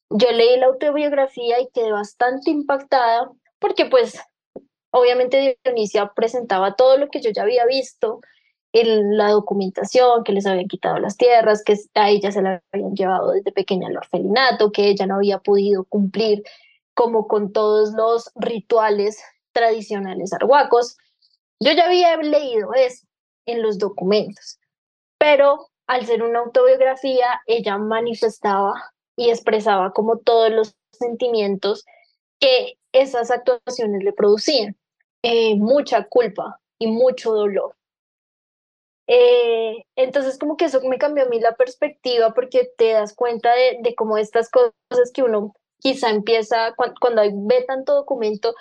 [0.10, 4.19] Yo leí la autobiografía y quedé bastante impactada porque pues
[4.91, 8.22] obviamente Dionisia presentaba todo lo que yo ya había visto
[8.73, 12.95] en la documentación, que les habían quitado las tierras, que a ella se la habían
[12.95, 16.43] llevado desde pequeña al orfelinato, que ella no había podido cumplir
[16.93, 19.21] como con todos los rituales
[19.53, 20.97] tradicionales arhuacos.
[21.60, 23.08] Yo ya había leído eso
[23.45, 24.60] en los documentos,
[25.17, 28.75] pero al ser una autobiografía, ella manifestaba
[29.15, 31.84] y expresaba como todos los sentimientos
[32.39, 34.77] que esas actuaciones le producían.
[35.23, 37.75] Eh, mucha culpa y mucho dolor.
[39.12, 43.50] Eh, entonces como que eso me cambió a mí la perspectiva porque te das cuenta
[43.56, 48.54] de, cómo estas cosas que uno quizá empieza, cuando, cuando ve tanto documento,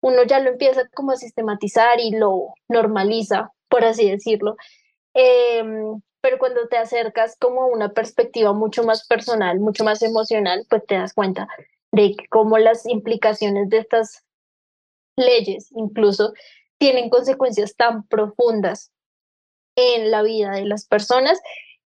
[0.00, 4.56] uno ya lo empieza como a sistematizar y lo normaliza, por así decirlo.
[5.14, 10.64] Em, pero cuando te acercas como a una perspectiva mucho más personal, mucho más emocional,
[10.70, 11.48] pues te das cuenta
[11.90, 14.24] de cómo las implicaciones de estas
[15.16, 16.34] leyes incluso
[16.78, 18.92] tienen consecuencias tan profundas
[19.78, 21.40] en la vida de las personas.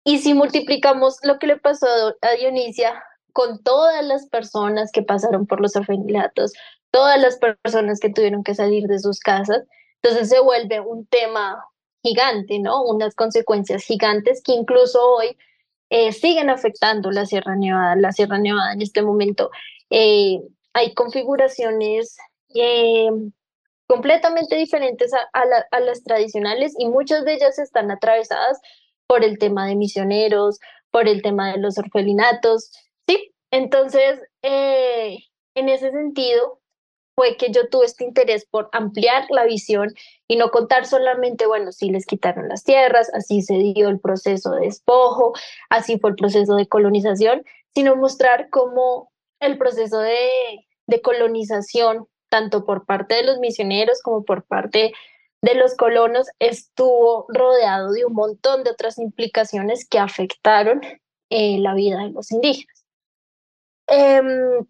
[0.04, 1.88] Y si multiplicamos lo que le pasó
[2.22, 6.52] a Dionisia con todas las personas que pasaron por los orfanatos,
[6.92, 9.64] todas las personas que tuvieron que salir de sus casas,
[10.02, 11.64] entonces se vuelve un tema
[12.04, 12.84] gigante, ¿no?
[12.84, 15.38] Unas consecuencias gigantes que incluso hoy
[15.90, 17.96] eh, siguen afectando la Sierra Nevada.
[17.96, 19.52] La Sierra Nevada en este momento
[19.90, 20.42] eh,
[20.74, 22.18] hay configuraciones
[22.56, 23.10] eh,
[23.90, 28.62] completamente diferentes a, las tradicionales y muchas de ellas están atravesadas
[29.08, 30.60] por el tema de misioneros,
[30.92, 32.72] por el tema de los orfelinatos,
[33.08, 33.34] ¿sí?
[33.50, 35.18] Entonces, eh,
[35.56, 36.62] en ese sentido,
[37.16, 39.92] fue que yo tuve este interés por ampliar la visión
[40.28, 44.52] y no contar solamente, bueno, si les quitaron las tierras, así se dio el proceso
[44.52, 45.34] de despojo,
[45.72, 50.30] así fue el proceso de colonización, sino mostrar cómo el proceso de,
[50.86, 54.94] de colonización tanto por parte de los misioneros como por parte
[55.42, 60.82] de los colonos, estuvo rodeado de un montón de otras implicaciones que afectaron
[61.30, 62.86] eh, la vida de los indígenas.
[63.88, 64.66] Em,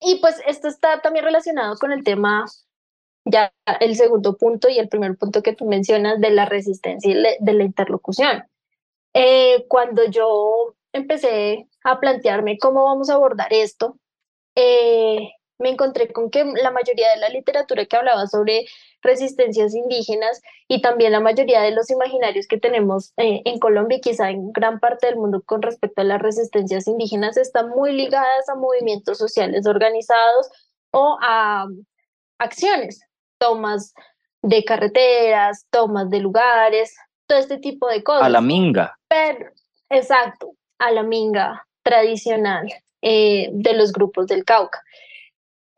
[0.00, 2.46] y pues esto está también relacionado con el tema,
[3.24, 7.14] ya el segundo punto y el primer punto que tú mencionas de la resistencia y
[7.40, 8.44] de la interlocución.
[9.14, 13.98] Eh, cuando yo empecé a plantearme cómo vamos a abordar esto,
[14.54, 18.66] eh, me encontré con que la mayoría de la literatura que hablaba sobre
[19.02, 24.00] resistencias indígenas y también la mayoría de los imaginarios que tenemos eh, en Colombia y
[24.00, 28.48] quizá en gran parte del mundo con respecto a las resistencias indígenas están muy ligadas
[28.48, 30.50] a movimientos sociales organizados
[30.92, 31.66] o a
[32.38, 33.00] acciones,
[33.38, 33.94] tomas
[34.42, 36.96] de carreteras, tomas de lugares,
[37.26, 38.22] todo este tipo de cosas.
[38.22, 38.98] A la minga.
[39.08, 39.50] Pero,
[39.90, 42.66] exacto, a la minga tradicional
[43.02, 44.82] eh, de los grupos del Cauca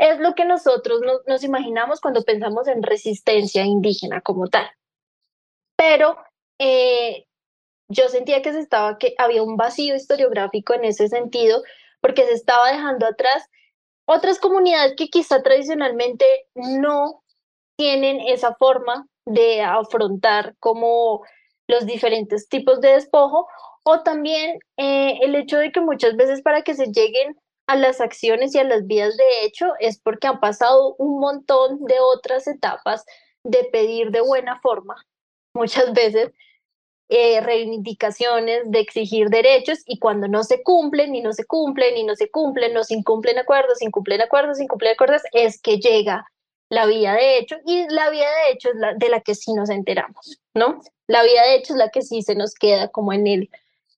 [0.03, 4.69] es lo que nosotros nos, imaginamos cuando pensamos en resistencia indígena como tal.
[5.77, 6.17] Pero
[6.59, 7.27] eh,
[7.89, 11.63] yo sentía que se estaba que había un vacío historiográfico en ese sentido
[12.01, 13.49] porque se estaba dejando atrás
[14.05, 17.23] otras comunidades que quizá tradicionalmente no
[17.79, 21.23] tienen esa forma de afrontar como
[21.69, 23.47] los diferentes tipos de despojo
[23.85, 27.37] o también eh, el hecho de que muchas veces para que se lleguen
[27.67, 31.85] a las acciones y a las vías de hecho es porque han pasado un montón
[31.85, 33.05] de otras etapas
[33.45, 34.97] de pedir de buena forma,
[35.55, 36.31] muchas veces
[37.09, 42.05] eh, reivindicaciones, de exigir derechos y cuando no se cumplen y no se cumplen y
[42.05, 46.27] no se cumplen, no se incumplen acuerdos, incumplen acuerdos, incumplen acuerdos, es que llega
[46.71, 49.53] la vía de hecho y la vía de hecho es la de la que sí
[49.53, 50.81] nos enteramos, ¿no?
[51.07, 53.51] La vía de hecho es la que sí se nos queda como en, el,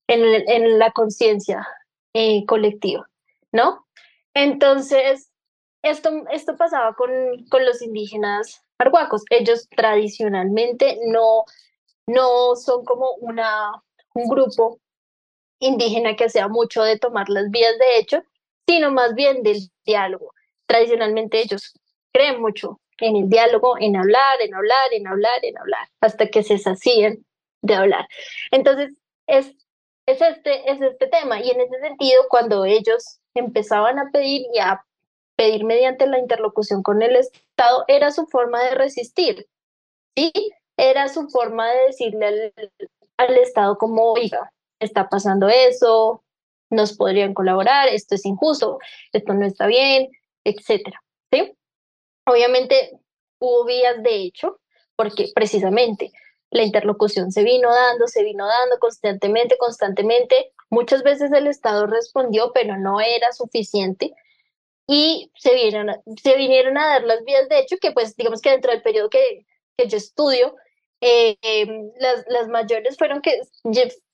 [0.07, 1.65] en, en la conciencia
[2.13, 3.09] eh, colectiva.
[3.55, 3.87] ¿No?
[4.33, 5.31] Entonces,
[5.81, 7.09] esto, esto pasaba con,
[7.49, 9.23] con los indígenas arhuacos.
[9.29, 11.45] Ellos tradicionalmente no,
[12.05, 13.71] no son como una,
[14.13, 14.79] un grupo
[15.59, 18.23] indígena que sea mucho de tomar las vías de hecho,
[18.67, 20.33] sino más bien del diálogo.
[20.67, 21.73] Tradicionalmente ellos
[22.11, 26.43] creen mucho en el diálogo, en hablar, en hablar, en hablar, en hablar, hasta que
[26.43, 27.25] se sacían
[27.61, 28.07] de hablar.
[28.51, 28.97] Entonces,
[29.27, 29.53] es,
[30.05, 31.39] es, este, es este tema.
[31.41, 34.83] Y en ese sentido, cuando ellos empezaban a pedir y a
[35.37, 39.47] pedir mediante la interlocución con el Estado, era su forma de resistir,
[40.15, 40.31] ¿sí?
[40.77, 42.53] Era su forma de decirle al,
[43.17, 46.23] al Estado como, oiga, está pasando eso,
[46.69, 48.79] nos podrían colaborar, esto es injusto,
[49.11, 50.09] esto no está bien,
[50.43, 51.53] etcétera, ¿sí?
[52.25, 52.99] Obviamente
[53.39, 54.59] hubo vías de hecho,
[54.95, 56.11] porque precisamente
[56.51, 60.53] la interlocución se vino dando, se vino dando constantemente, constantemente.
[60.69, 64.13] Muchas veces el Estado respondió, pero no era suficiente.
[64.87, 68.51] Y se vinieron, se vinieron a dar las vías de hecho, que pues digamos que
[68.51, 69.45] dentro del periodo que,
[69.77, 70.55] que yo estudio,
[71.01, 73.41] eh, em, las, las mayores fueron que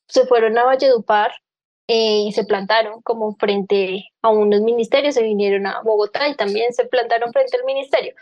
[0.07, 1.31] se fueron a Valledupar
[1.87, 6.73] eh, y se plantaron como frente a unos ministerios, se vinieron a Bogotá y también
[6.73, 8.13] se plantaron frente al ministerio.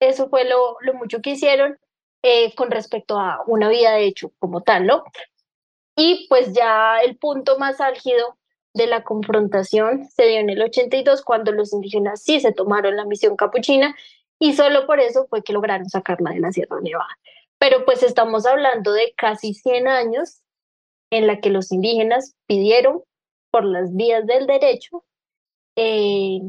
[0.00, 1.78] Eso fue lo, lo mucho que hicieron
[2.22, 5.04] eh, con respecto a una vida de hecho como tal, ¿no?
[5.96, 8.38] Y pues ya el punto más álgido
[8.74, 13.04] de la confrontación se dio en el 82 cuando los indígenas sí se tomaron la
[13.04, 13.94] misión capuchina
[14.38, 17.18] y solo por eso fue que lograron sacarla de la Sierra Nevada.
[17.58, 20.42] Pero pues estamos hablando de casi 100 años
[21.10, 23.02] en la que los indígenas pidieron
[23.50, 25.04] por las vías del derecho,
[25.76, 26.40] eh,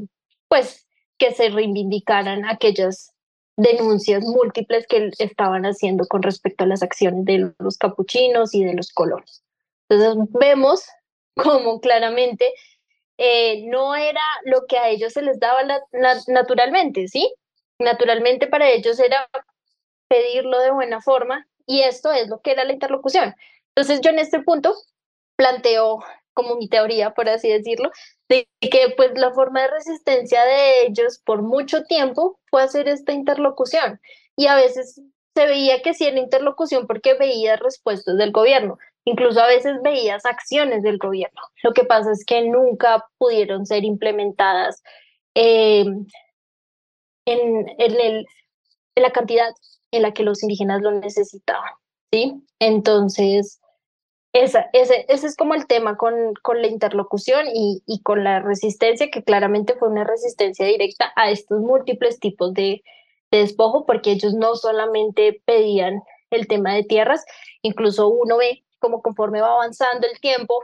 [0.48, 0.88] pues
[1.18, 3.13] que se reivindicaran aquellas
[3.58, 8.74] denuncias múltiples que estaban haciendo con respecto a las acciones de los capuchinos y de
[8.74, 9.44] los colonos.
[9.90, 10.86] Entonces vemos
[11.36, 12.46] como claramente
[13.18, 15.62] eh, no era lo que a ellos se les daba
[16.28, 17.34] naturalmente, ¿sí?
[17.80, 19.30] Naturalmente para ellos era
[20.08, 23.36] pedirlo de buena forma y esto es lo que era la interlocución.
[23.76, 24.74] Entonces yo en este punto
[25.36, 26.04] planteo
[26.34, 27.92] como mi teoría, por así decirlo,
[28.30, 33.14] de que pues la forma de resistencia de ellos por mucho tiempo fue hacer esta
[33.14, 34.00] interlocución
[34.36, 35.02] y a veces
[35.36, 40.26] se veía que sí era interlocución porque veías respuestas del gobierno, incluso a veces veías
[40.26, 41.42] acciones del gobierno.
[41.64, 44.84] Lo que pasa es que nunca pudieron ser implementadas
[45.34, 46.06] em,
[47.26, 48.26] en, en, el,
[48.96, 49.50] en la cantidad
[49.92, 51.74] en la que los indígenas lo necesitaban.
[52.12, 52.44] ¿sí?
[52.60, 53.60] Entonces,
[54.34, 58.40] esa, ese, ese es como el tema con, con la interlocución y, y, con la
[58.40, 62.82] resistencia, que claramente fue una resistencia directa a estos múltiples tipos de,
[63.32, 67.24] de despojo, porque ellos no solamente pedían el tema de tierras,
[67.62, 70.64] incluso uno ve como conforme va avanzando el tiempo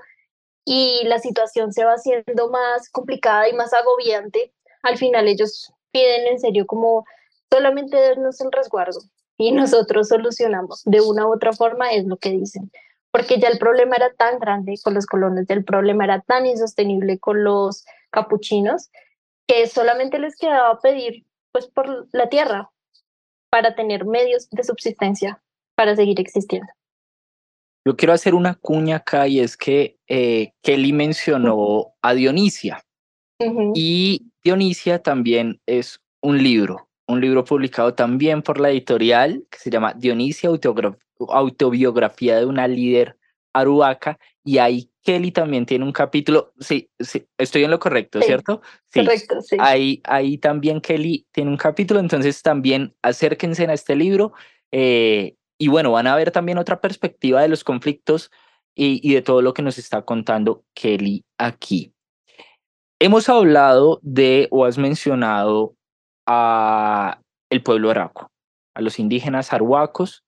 [0.66, 4.52] y la situación se va haciendo más complicada y más agobiante,
[4.82, 7.06] al final ellos piden en serio como
[7.52, 9.00] solamente darnos el resguardo
[9.38, 12.72] y nosotros solucionamos de una u otra forma, es lo que dicen
[13.12, 17.20] porque ya el problema era tan grande con los colonos, el problema era tan insostenible
[17.20, 18.90] con los capuchinos,
[19.48, 22.70] que solamente les quedaba pedir pues por la tierra
[23.50, 25.42] para tener medios de subsistencia
[25.76, 26.72] para seguir existiendo.
[27.86, 32.84] Yo quiero hacer una cuña acá y es que eh, Kelly mencionó a Dionisia.
[33.74, 39.70] Y Dionisia también es un libro, un libro publicado también por la editorial que se
[39.72, 40.50] llama Dionisia
[41.28, 43.18] autobiografía de una líder
[43.52, 48.62] aruaca y ahí Kelly también tiene un capítulo, sí, sí estoy en lo correcto, ¿cierto?
[48.94, 49.58] Sí, correcto, sí.
[49.60, 54.34] Ahí, ahí también Kelly tiene un capítulo, entonces también acérquense a este libro
[54.72, 58.32] eh, y bueno, van a ver también otra perspectiva de los conflictos
[58.76, 61.92] y, y de todo lo que nos está contando Kelly aquí.
[63.00, 65.76] Hemos hablado de, o has mencionado,
[66.32, 67.20] a
[67.50, 68.30] el pueblo araco,
[68.76, 70.24] a los indígenas arhuacos,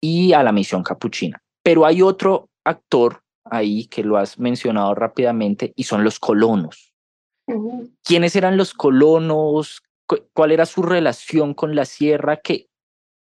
[0.00, 1.42] y a la misión capuchina.
[1.62, 6.92] Pero hay otro actor ahí que lo has mencionado rápidamente y son los colonos.
[8.04, 9.82] ¿Quiénes eran los colonos?
[10.34, 12.36] ¿Cuál era su relación con la sierra?
[12.36, 12.68] ¿Qué,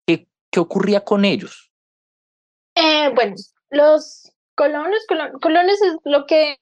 [0.08, 1.72] qué, qué ocurría con ellos?
[2.76, 3.36] Eh, bueno,
[3.70, 5.00] los colonos,
[5.42, 6.58] colonos es lo que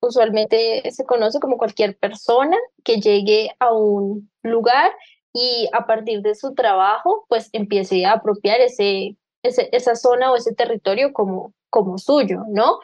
[0.00, 4.92] usualmente se conoce como cualquier persona que llegue a un lugar
[5.32, 10.54] y a partir de su trabajo, pues empiece a apropiar ese esa zona o ese
[10.54, 12.80] territorio como, como suyo, ¿no?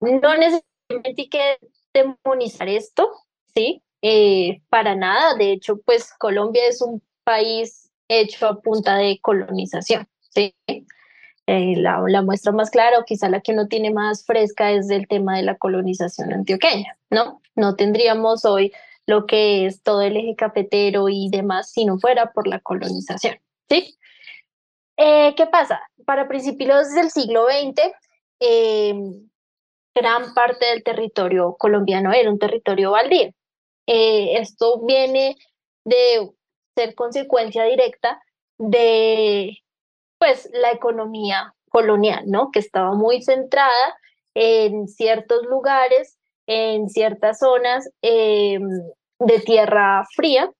[0.00, 1.58] No necesariamente hay que
[1.92, 3.10] demonizar esto,
[3.54, 3.82] ¿sí?
[4.02, 10.06] Eh, para nada, de hecho, pues Colombia es un país hecho a punta de colonización,
[10.30, 10.54] ¿sí?
[11.46, 15.06] Eh, la, muestra más clara, o quizá la que uno tiene más fresca, es el
[15.06, 17.42] tema de la colonización antioqueña, ¿no?
[17.54, 18.72] No tendríamos hoy
[19.06, 23.38] lo que es todo el eje cafetero y demás si no fuera por la colonización.
[23.68, 23.98] ¿sí?
[24.96, 25.80] Eh, ¿Qué pasa?
[26.06, 27.92] Para principios del siglo XX,
[28.40, 29.28] em,
[29.94, 33.32] gran parte del territorio colombiano era un territorio baldío.
[33.86, 35.36] Eh, esto viene
[35.84, 36.30] de
[36.74, 38.20] ser consecuencia directa
[38.58, 39.63] de
[40.18, 42.50] pues la economía colonial, ¿no?
[42.50, 43.98] Que estaba muy centrada
[44.34, 48.62] en ciertos lugares, en ciertas zonas em,
[49.18, 50.50] de tierra fría,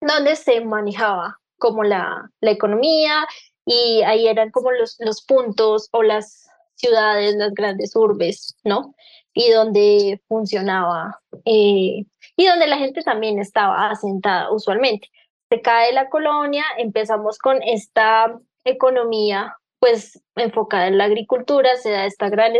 [0.00, 3.26] donde se manejaba como la, la economía
[3.64, 8.94] y ahí eran como los, los puntos o las ciudades, las grandes urbes, ¿no?
[9.34, 12.04] Y donde funcionaba eh,
[12.36, 15.08] y donde la gente también estaba asentada usualmente.
[15.48, 18.38] Se cae la colonia, empezamos con esta
[18.70, 22.54] economía pues enfocada en la agricultura, se da esta gran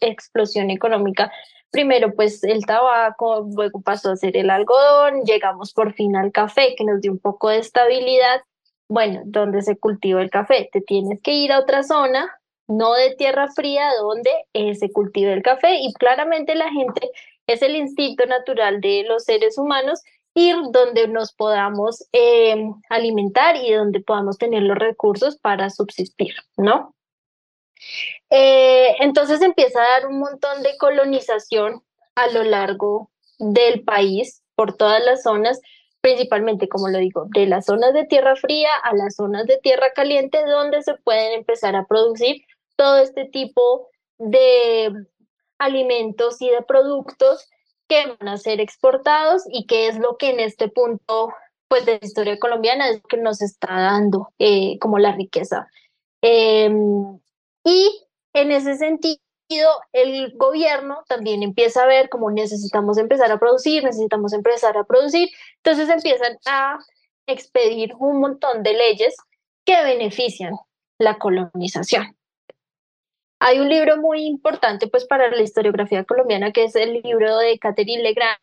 [0.00, 1.32] explosión económica.
[1.70, 6.74] Primero pues el tabaco, luego pasó a ser el algodón, llegamos por fin al café
[6.76, 8.42] que nos dio un poco de estabilidad.
[8.88, 10.68] Bueno, donde se cultiva el café?
[10.72, 12.28] Te tienes que ir a otra zona,
[12.68, 17.10] no de tierra fría, donde eh, se cultiva el café y claramente la gente
[17.46, 20.02] es el instinto natural de los seres humanos
[20.34, 22.56] ir donde nos podamos eh,
[22.88, 26.94] alimentar y donde podamos tener los recursos para subsistir, ¿no?
[28.30, 31.82] Eh, entonces empieza a dar un montón de colonización
[32.14, 35.58] a lo largo del país, por todas las zonas,
[36.02, 39.92] principalmente, como lo digo, de las zonas de tierra fría a las zonas de tierra
[39.94, 42.42] caliente, donde se pueden empezar a producir
[42.76, 44.92] todo este tipo de
[45.58, 47.48] alimentos y de productos
[47.90, 51.34] que van a ser exportados y que es lo que en este punto
[51.68, 55.66] pues de la historia colombiana es lo que nos está dando eh, como la riqueza.
[56.22, 57.18] Em,
[57.64, 59.18] y en ese sentido,
[59.92, 65.28] el gobierno también empieza a ver cómo necesitamos empezar a producir, necesitamos empezar a producir,
[65.56, 66.78] entonces empiezan a
[67.26, 69.16] expedir un montón de leyes
[69.64, 70.54] que benefician
[70.98, 72.16] la colonización.
[73.40, 77.58] Hay un libro muy importante pues para la historiografía colombiana que es el libro de
[77.58, 78.38] Catherine Legrand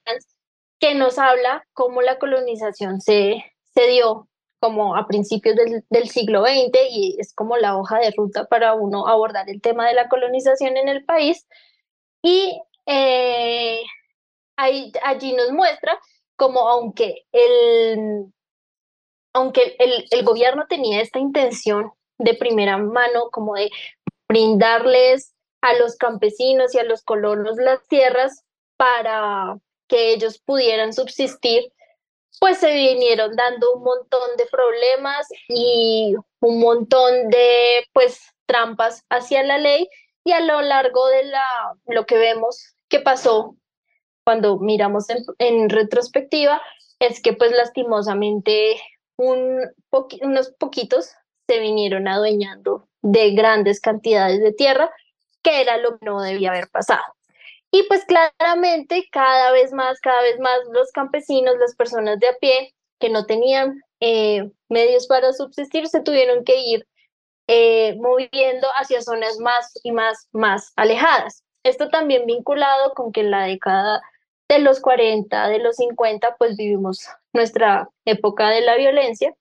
[0.79, 3.43] que nos habla cómo la colonización se,
[3.75, 4.27] se dio
[4.59, 8.73] como a principios del, del, siglo XX y es como la hoja de ruta para
[8.73, 11.47] uno abordar el tema de la colonización en el país.
[12.23, 13.81] Y eh,
[14.55, 15.99] ahí, allí nos muestra
[16.35, 18.33] como aunque el,
[19.33, 23.69] aunque el, el gobierno tenía esta intención de primera mano como de
[24.27, 28.43] brindarles a los campesinos y a los colonos las tierras
[28.77, 29.57] para
[29.87, 31.71] que ellos pudieran subsistir,
[32.39, 39.43] pues se vinieron dando un montón de problemas y un montón de pues trampas hacia
[39.43, 39.87] la ley
[40.23, 41.45] y a lo largo de la
[41.87, 43.55] lo que vemos que pasó
[44.23, 45.05] cuando miramos
[45.39, 46.61] en, retrospectiva
[46.99, 48.79] es que pues lastimosamente
[49.17, 49.61] un
[50.21, 51.11] unos poquitos
[51.47, 54.91] se vinieron adueñando de grandes cantidades de tierra,
[55.41, 57.03] que era lo que no debía haber pasado.
[57.71, 62.37] Y pues claramente cada vez más, cada vez más los campesinos, las personas de a
[62.39, 66.87] pie que no tenían eh, medios para subsistir, se tuvieron que ir
[67.47, 71.43] eh, moviendo hacia zonas más y más, más alejadas.
[71.63, 74.01] Esto también vinculado con que en la década
[74.49, 79.33] de los 40, de los 50, pues vivimos nuestra época de la violencia,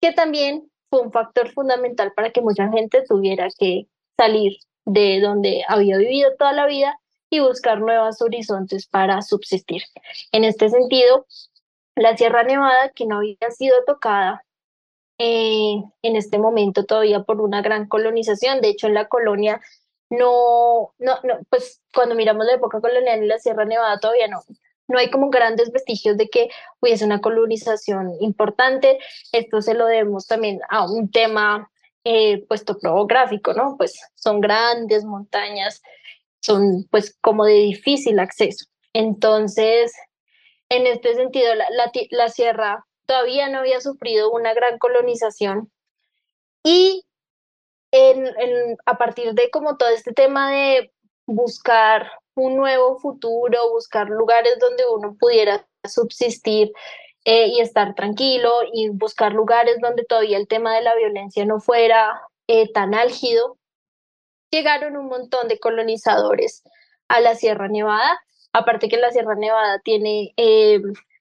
[0.00, 3.86] que también fue un factor fundamental para que mucha gente tuviera que
[4.18, 9.84] salir de donde había vivido toda la vida y buscar nuevos horizontes para subsistir.
[10.32, 11.24] En este sentido,
[11.96, 14.44] la Sierra Nevada, que no había sido tocada
[15.16, 19.62] eh, en este momento todavía por una gran colonización, de hecho en la colonia
[20.10, 24.42] no, no, no, pues cuando miramos la época colonial en la Sierra Nevada todavía no,
[24.88, 26.48] no hay como grandes vestigios de que
[26.80, 28.98] hubiese una colonización importante.
[29.32, 31.70] Esto se lo debemos también a un tema
[32.04, 33.76] eh, pues topográfico, ¿no?
[33.76, 35.82] Pues son grandes montañas,
[36.40, 38.66] son pues como de difícil acceso.
[38.92, 39.92] Entonces,
[40.68, 41.66] en este sentido, la,
[42.10, 45.70] la, sierra todavía no había sufrido una gran colonización
[46.64, 47.04] y
[47.92, 50.92] en, en, a partir de como todo este tema de
[51.26, 56.72] buscar un nuevo futuro, buscar lugares donde uno pudiera subsistir
[57.24, 61.60] eh, y estar tranquilo y buscar lugares donde todavía el tema de la violencia no
[61.60, 63.58] fuera eh, tan álgido.
[64.50, 66.62] Llegaron un montón de colonizadores
[67.08, 68.20] a la Sierra Nevada,
[68.52, 70.80] aparte que la Sierra Nevada tiene eh,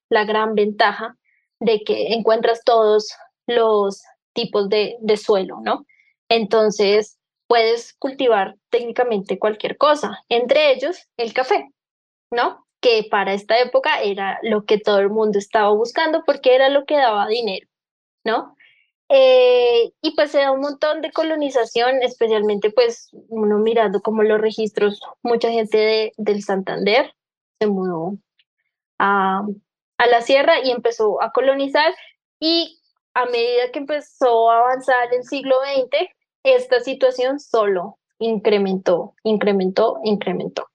[0.10, 1.18] la gran ventaja
[1.60, 3.14] de que encuentras todos
[3.48, 4.04] los
[4.34, 5.86] tipos de, de suelo, ¿no?
[6.30, 7.20] Entonces,
[7.52, 11.70] puedes cultivar técnicamente cualquier cosa, entre ellos el café,
[12.32, 12.66] ¿no?
[12.80, 16.86] que para esta época era lo que todo el mundo estaba buscando porque era lo
[16.86, 17.68] que daba dinero,
[18.24, 18.56] ¿no?
[19.10, 24.40] Eh, y pues se da un montón de colonización, especialmente pues uno mirando como los
[24.40, 27.14] registros, mucha gente de, del Santander
[27.60, 28.14] se mudó
[28.98, 29.46] a,
[29.98, 31.94] a la sierra y empezó a colonizar
[32.40, 32.80] y
[33.14, 36.08] a medida que empezó a avanzar el siglo XX,
[36.44, 40.68] esta situación solo incrementó, incrementó, incrementó.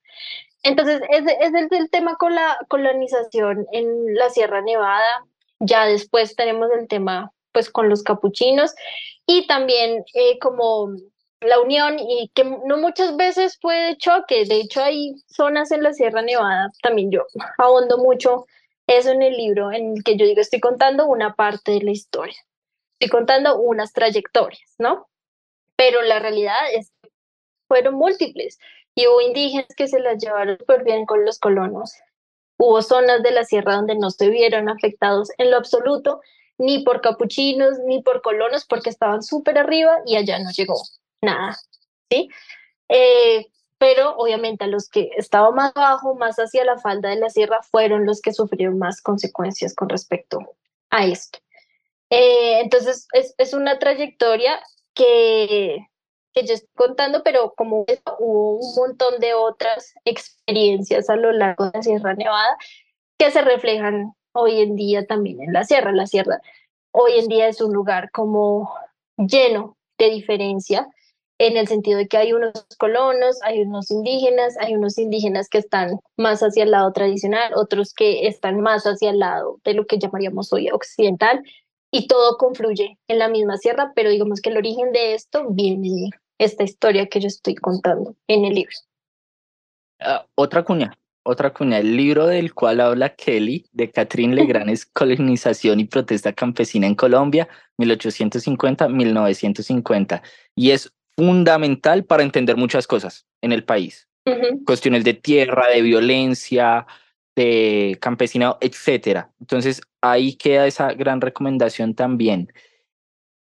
[0.62, 5.25] Entonces, ese, es el tema con la colonización en la Sierra Nevada.
[5.61, 8.75] Ya después tenemos el tema pues con los capuchinos
[9.27, 10.91] y también eh, como
[11.41, 14.45] la unión y que no muchas veces fue de choque.
[14.45, 17.25] De hecho, hay zonas en la Sierra Nevada, también yo
[17.59, 18.47] ahondo mucho
[18.87, 21.91] eso en el libro en el que yo digo, estoy contando una parte de la
[21.91, 22.37] historia,
[22.99, 25.07] estoy contando unas trayectorias, ¿no?
[25.77, 27.11] Pero la realidad es que
[27.68, 28.59] fueron múltiples
[28.95, 31.95] y hubo indígenas que se las llevaron súper bien con los colonos.
[32.59, 36.20] Hubo zonas de la sierra donde no se vieron afectados en lo absoluto,
[36.59, 40.81] ni por capuchinos, ni por colonos, porque estaban súper arriba y allá no llegó
[41.20, 41.59] nada,
[42.11, 42.31] ¿sí?
[42.89, 43.47] Eh,
[43.79, 47.62] pero obviamente a los que estaban más abajo, más hacia la falda de la sierra,
[47.62, 50.39] fueron los que sufrieron más consecuencias con respecto
[50.89, 51.41] a esto.
[52.09, 54.61] Eh, entonces, es, es, una trayectoria
[54.97, 55.87] que,
[56.33, 57.85] que yo estoy contando, pero como
[58.19, 62.57] hubo un montón de otras experiencias a lo largo de la Sierra Nevada
[63.19, 65.93] que se reflejan hoy en día también en la sierra.
[65.93, 66.41] La sierra
[66.93, 68.75] hoy en día es un lugar como
[69.17, 70.89] lleno de diferencia
[71.39, 75.59] en el sentido de que hay unos colonos, hay unos indígenas, hay unos indígenas que
[75.59, 79.87] están más hacia el lado tradicional, otros que están más hacia el lado de lo
[79.87, 81.43] que llamaríamos hoy occidental,
[81.97, 85.89] y todo confluye en la misma sierra, pero digamos que el origen de esto viene
[85.89, 88.75] de esta historia que yo estoy contando en el libro.
[90.01, 94.85] Ah, otra cuña, otra cuña, el libro del cual habla Kelly, de Catherine Legrand, es
[94.85, 100.21] Colonización y Protesta Campesina en Colombia, 1850-1950,
[100.55, 104.07] y es fundamental para entender muchas cosas en el país.
[104.67, 106.87] Cuestiones de tierra, de violencia,
[107.37, 109.30] de campesinado, etcétera.
[109.41, 112.53] Entonces, ahí queda esa gran recomendación también.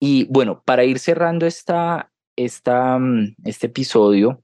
[0.00, 4.42] Y bueno, para ir cerrando esta, esta, mm, este episodio,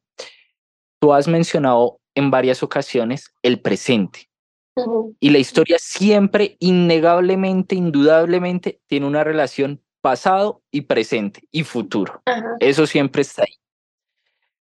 [1.01, 4.28] tú has mencionado en varias ocasiones el presente.
[5.20, 12.22] Y la historia siempre, innegablemente, indudablemente, tiene una relación pasado y presente y futuro.
[12.61, 13.55] Eso siempre está ahí.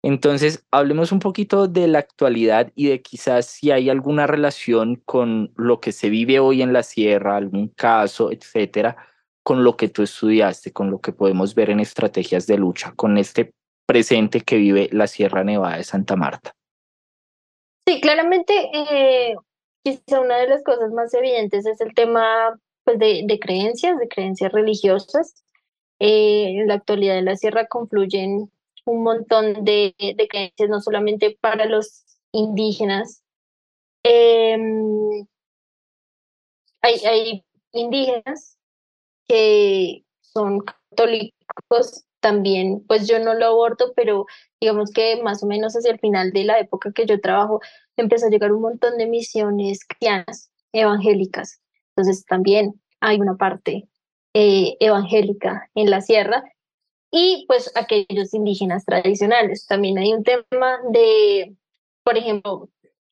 [0.05, 5.53] Entonces, hablemos un poquito de la actualidad y de quizás si hay alguna relación con
[5.55, 8.97] lo que se vive hoy en la sierra, algún caso, etcétera,
[9.43, 13.17] con lo que tú estudiaste, con lo que podemos ver en estrategias de lucha, con
[13.17, 13.53] este
[13.85, 16.53] presente que vive la Sierra Nevada de Santa Marta.
[17.87, 19.35] Sí, claramente, eh,
[19.83, 24.07] quizá una de las cosas más evidentes es el tema pues, de, de creencias, de
[24.09, 25.43] creencias religiosas.
[25.99, 28.49] Eh, en la actualidad en la sierra confluyen
[28.85, 33.23] un montón de, de creencias, no solamente para los indígenas.
[34.03, 35.25] Em,
[36.81, 38.57] hay, hay indígenas
[39.27, 44.25] que son católicos también, pues yo no lo aborto, pero
[44.59, 47.59] digamos que más o menos hacia el final de la época que yo trabajo,
[47.97, 53.89] empezó a llegar un montón de misiones cristianas, evangélicas, entonces también hay una parte
[54.33, 56.43] eh, evangélica en la sierra
[57.15, 59.67] y pues aquellos indígenas tradicionales.
[59.67, 61.55] También hay un tema de,
[62.03, 62.69] por ejemplo,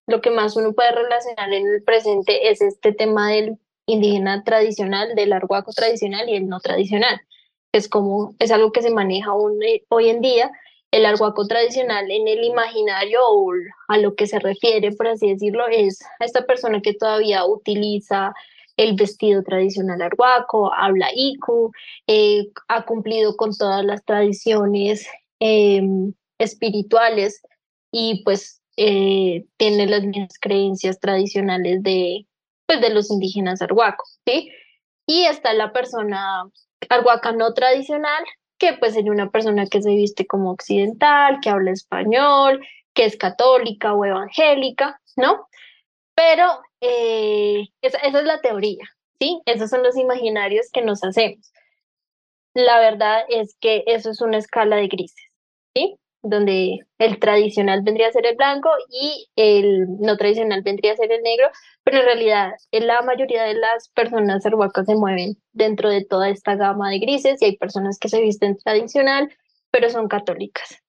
[0.08, 5.14] lo que más uno puede relacionar en el presente es este tema del indígena tradicional,
[5.14, 7.22] del arhuaco tradicional y el no tradicional.
[7.72, 9.32] Es como, es algo que se maneja
[9.64, 10.52] eh, hoy en día,
[10.90, 13.52] el arhuaco tradicional en el imaginario o
[13.88, 18.34] a lo que se refiere, por así decirlo, es a esta persona que todavía utiliza
[18.78, 21.72] el vestido tradicional arhuaco, habla iku,
[22.08, 25.08] eh, ha cumplido con todas las tradiciones
[25.40, 27.42] em, espirituales
[27.92, 32.26] y pues eh, tiene las mismas creencias tradicionales de,
[32.66, 34.50] pues, de los indígenas arhuaco, ¿sí?
[35.06, 36.44] Y está la persona
[36.90, 38.24] arhuaca no tradicional,
[38.58, 42.62] que pues es una persona que se viste como occidental, que habla español,
[42.94, 45.48] que es católica o evangélica, ¿no?
[46.16, 46.46] Pero
[46.82, 48.86] eh, esa, es la teoría,
[49.20, 49.42] ¿sí?
[49.46, 51.52] Esos son los imaginarios que nos hacemos.
[52.54, 55.26] La verdad es que eso es una escala de grises,
[55.76, 55.96] ¿sí?
[56.24, 61.12] Donde el tradicional vendría a ser el blanco y el no tradicional vendría a ser
[61.12, 61.50] el negro,
[61.84, 66.56] pero en realidad la mayoría de las personas arhuacas se mueven dentro de toda esta
[66.56, 69.34] gama de grises y hay personas que se visten tradicional,
[69.72, 70.81] pero son católicas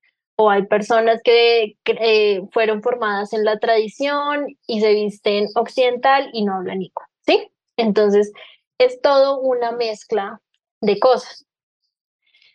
[0.43, 6.45] o hay personas que eh, fueron formadas en la tradición y se visten occidental y
[6.45, 7.49] no hablan ico, ¿sí?
[7.77, 8.33] Entonces,
[8.79, 10.41] es todo una mezcla
[10.81, 11.47] de cosas.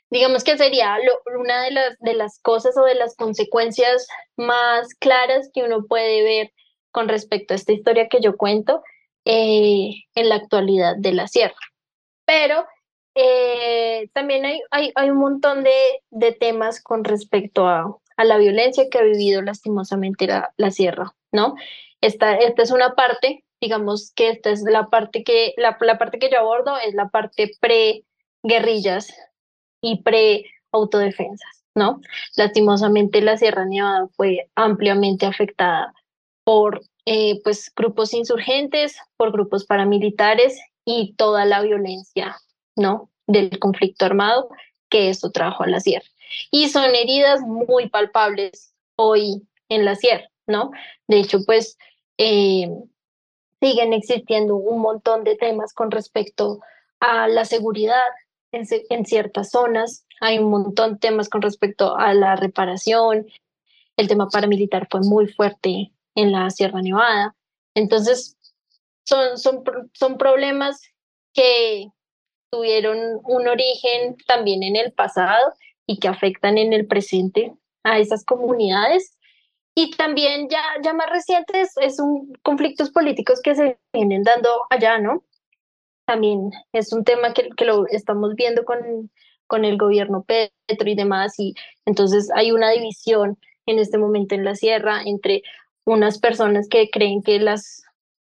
[0.09, 0.97] Digamos que sería
[1.39, 6.23] una de las, de las cosas o de las consecuencias más claras que uno puede
[6.23, 6.51] ver
[6.91, 8.81] con respecto a esta historia que yo cuento
[9.25, 11.55] eh, en la actualidad de la sierra.
[12.25, 12.65] Pero
[13.19, 15.75] eh, también hay, hay, hay, un montón de,
[16.11, 21.15] de temas con respecto a, a, la violencia que ha vivido lastimosamente la, la sierra,
[21.31, 21.55] ¿no?
[21.99, 26.19] Esta, esta es una parte, digamos que esta es la parte que, la, la parte
[26.19, 29.11] que yo abordo, es la parte pre-guerrillas
[29.81, 32.01] y pre-autodefensas, ¿no?
[32.35, 35.91] Lastimosamente la Sierra Nevada fue ampliamente afectada
[36.43, 42.37] por eh, pues, grupos insurgentes, por grupos paramilitares y toda la violencia
[42.77, 43.09] ¿no?
[43.25, 44.49] Del conflicto armado
[44.89, 46.05] que eso trajo a la sierra.
[46.51, 50.71] Y son heridas muy palpables hoy en la sierra, ¿no?
[51.07, 51.77] De hecho, pues
[52.17, 52.69] eh,
[53.61, 56.61] siguen existiendo un montón de temas con respecto
[56.99, 58.01] a la seguridad
[58.51, 63.27] en, en, ciertas zonas, hay un montón de temas con respecto a la reparación,
[63.97, 67.35] el tema paramilitar fue muy fuerte en la Sierra Nevada,
[67.75, 68.37] entonces
[69.03, 69.63] son, son,
[69.93, 70.81] son problemas
[71.33, 71.89] que,
[72.49, 75.53] tuvieron un origen también en el pasado
[75.85, 79.17] y que afectan en el presente a esas comunidades.
[79.75, 84.97] Y también ya, ya más recientes es un conflictos políticos que se vienen dando allá,
[84.97, 85.23] ¿no?
[86.05, 89.11] También es un tema que, que lo estamos viendo con,
[89.45, 91.53] con el gobierno Petro y demás, y
[91.85, 95.43] entonces hay una división en este momento en la sierra entre
[95.85, 97.83] unas personas que creen que las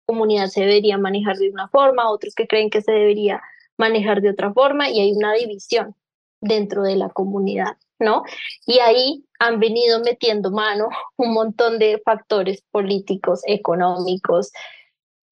[0.07, 3.41] comunidades se deberían manejar de una forma, otros que creen que se debería
[3.81, 5.97] manejar de otra forma y hay una división
[6.41, 8.23] dentro de la comunidad, ¿no?
[8.67, 14.53] Y ahí han venido metiendo mano un montón de factores políticos, económicos,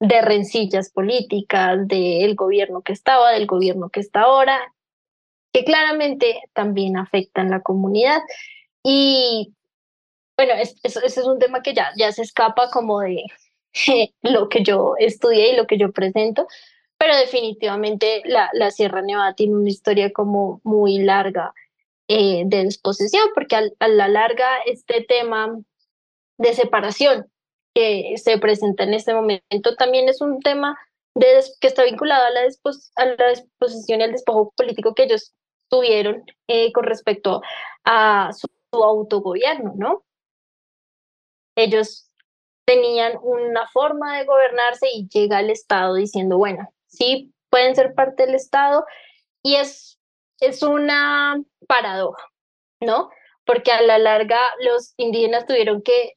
[0.00, 4.58] de rencillas políticas, del gobierno que estaba, del gobierno que está ahora,
[5.52, 8.20] que claramente también afectan la comunidad.
[8.82, 9.54] Y
[10.36, 13.24] bueno, ese es, un tema que ya, ya se escapa como de
[14.22, 16.46] lo que yo estudié y lo que yo presento,
[16.98, 21.54] pero definitivamente la, Sierra Nevada tiene una historia como muy larga
[22.08, 25.58] eh, de disposición, porque a, la larga este tema
[26.38, 27.30] de separación
[27.74, 30.76] que se presenta en este momento también es un tema
[31.14, 32.40] de, que está vinculado a la,
[32.96, 33.32] a la
[33.86, 35.34] y al despojo político que ellos
[35.68, 37.42] tuvieron eh, con respecto
[37.84, 40.04] a su, su autogobierno, ¿no?
[41.56, 42.10] Ellos
[42.66, 47.32] tenían una forma de gobernarse y llega el Estado diciendo, bueno, ¿sí?
[47.50, 48.84] Pueden ser parte del Estado
[49.42, 49.98] y es,
[50.40, 52.24] es una paradoja,
[52.80, 53.10] ¿no?
[53.44, 56.14] Porque a la larga los indígenas tuvieron que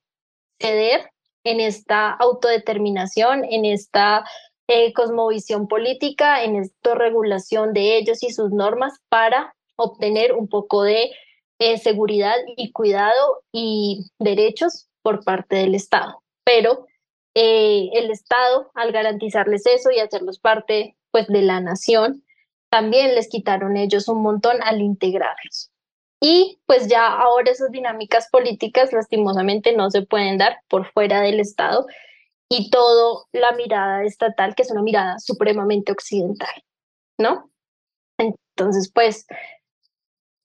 [0.60, 1.10] ceder
[1.44, 4.24] en esta autodeterminación, en esta
[4.68, 10.84] eh, cosmovisión política, en esta regulación de ellos y sus normas para obtener un poco
[10.84, 11.12] de
[11.60, 16.24] eh, seguridad y cuidado y derechos por parte del Estado.
[16.44, 16.86] Pero
[17.36, 22.24] eh, el Estado, al garantizarles eso y hacerlos parte pues, de la nación,
[22.70, 25.72] también les quitaron ellos un montón al integrarlos.
[26.22, 31.40] Y pues ya ahora esas dinámicas políticas lastimosamente no se pueden dar por fuera del
[31.40, 31.88] Estado
[32.48, 36.64] y todo la mirada estatal, que es una mirada supremamente occidental,
[37.18, 37.50] ¿no?
[38.20, 39.26] Entonces, pues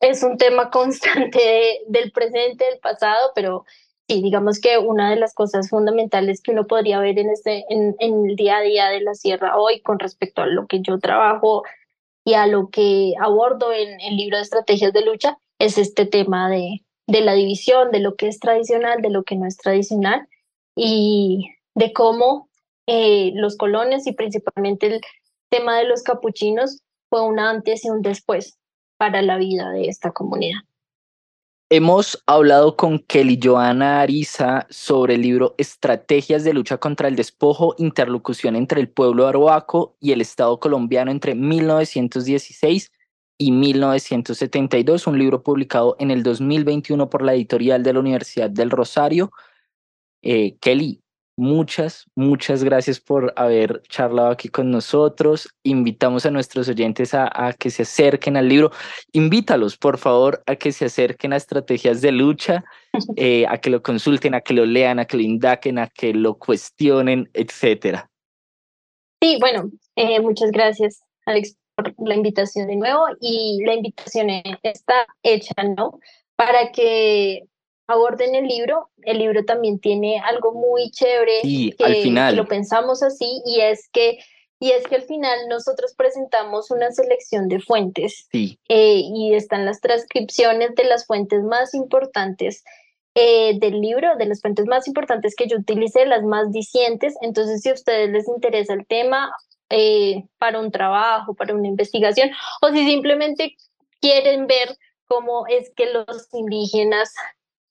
[0.00, 3.64] es un tema constante del presente, del pasado, pero
[4.08, 7.96] Sí, digamos que una de las cosas fundamentales que uno podría ver en, este, en,
[7.98, 11.64] el día a día de la sierra hoy con respecto a lo que yo trabajo
[12.24, 16.48] y a lo que abordo en el libro de estrategias de lucha es este tema
[16.48, 20.28] de, de la división, de lo que es tradicional, de lo que no es tradicional
[20.76, 22.48] y de cómo
[22.86, 25.00] eh, los colones y principalmente el
[25.50, 28.56] tema de los capuchinos fue un antes y un después
[28.98, 30.60] para la vida de esta comunidad.
[31.68, 37.74] Hemos hablado con Kelly Joana Ariza sobre el libro Estrategias de lucha contra el despojo,
[37.78, 42.92] interlocución entre el pueblo arhuaco y el Estado colombiano entre 1916
[43.36, 48.70] y 1972, un libro publicado en el 2021 por la editorial de la Universidad del
[48.70, 49.32] Rosario.
[50.22, 51.02] Eh, Kelly,
[51.38, 55.50] Muchas, muchas gracias por haber charlado aquí con nosotros.
[55.64, 58.70] Invitamos a nuestros oyentes a, que se acerquen al libro.
[59.12, 62.64] Invítalos, por favor, a que se acerquen a estrategias de lucha,
[63.16, 66.14] eh, a que lo consulten, a que lo lean, a que lo indaquen, a que
[66.14, 68.10] lo cuestionen, etcétera.
[69.22, 73.04] Sí, bueno, eh, muchas gracias, Alex, por la invitación de nuevo.
[73.20, 74.30] Y la invitación
[74.62, 75.98] está hecha, ¿no?
[76.36, 77.42] Para que
[77.86, 78.90] aborda en el libro.
[79.02, 82.36] El libro también tiene algo muy chévere que, al final.
[82.36, 84.18] lo pensamos así y es que
[84.58, 88.58] y es que al final nosotros presentamos una selección de fuentes sí.
[88.70, 92.64] Eh, y están las transcripciones de las fuentes más importantes
[93.14, 97.14] eh, del libro, de las fuentes más importantes que yo utilicé, las más dicientes.
[97.20, 99.30] Entonces, si a ustedes les interesa el tema
[99.70, 102.30] eh, para un trabajo, para una investigación,
[102.62, 103.56] o si simplemente
[104.00, 104.76] quieren ver
[105.06, 107.14] cómo es que los indígenas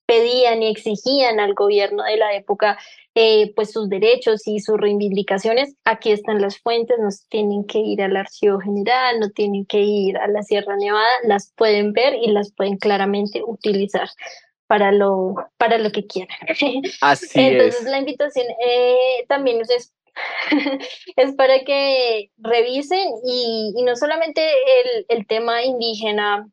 [0.06, 2.78] pedían y exigían al gobierno de la época
[3.14, 5.74] eh, pues sus derechos y sus reivindicaciones.
[5.84, 10.16] Aquí están las fuentes, no tienen que ir al Archivo General, no tienen que ir
[10.18, 14.08] a la Sierra Nevada, las pueden ver y las pueden claramente utilizar
[14.66, 16.36] para lo, para lo que quieran.
[17.00, 19.92] Así Entonces la invitación eh, también es
[21.16, 26.48] es para que revisen y, y no solamente el, el, tema indígena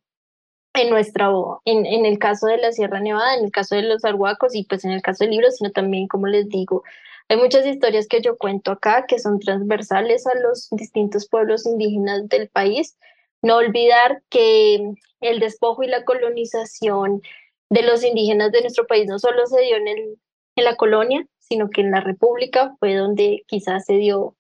[0.74, 1.30] en nuestra
[1.65, 4.63] en, en el caso de la Sierra Nevada, en el caso de los arhuacos y
[4.63, 6.84] pues en el caso del libro, sino también, como les digo,
[7.30, 12.28] hay muchas historias que yo cuento acá que son transversales a los distintos pueblos indígenas
[12.28, 12.97] del país.
[13.41, 17.21] No olvidar que el despojo y la colonización
[17.69, 20.19] de los indígenas de nuestro país no solo se dio en, el,
[20.55, 24.36] en la colonia, sino que en la República fue donde quizás se dio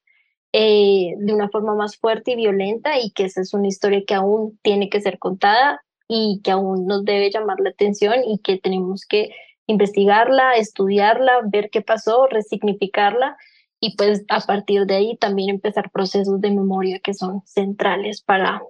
[0.51, 4.13] eh, de una forma más fuerte y violenta y que esa es una historia que
[4.13, 5.83] aún tiene que ser contada
[6.15, 9.31] y que aún nos debe llamar la atención y que tenemos que
[9.65, 13.35] investigarla, estudiarla, ver qué pasó, resignificarla
[13.79, 18.61] y pues a partir de ahí también empezar procesos de memoria que son centrales para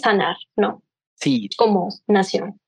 [0.00, 0.82] sanar, ¿no?
[1.14, 1.48] Sí.
[1.56, 2.58] Como nación.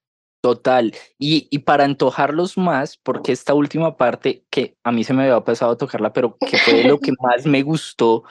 [0.41, 0.95] Total.
[1.19, 5.41] Y, y para antojarlos más, porque esta última parte que a mí se me había
[5.41, 8.23] pasado a tocarla, pero que fue lo que más me gustó,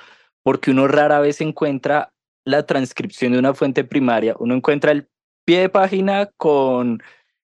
[0.41, 2.13] porque uno rara vez encuentra
[2.45, 5.10] la transcripción de una fuente primaria, uno encuentra el
[5.45, 7.01] pie de página con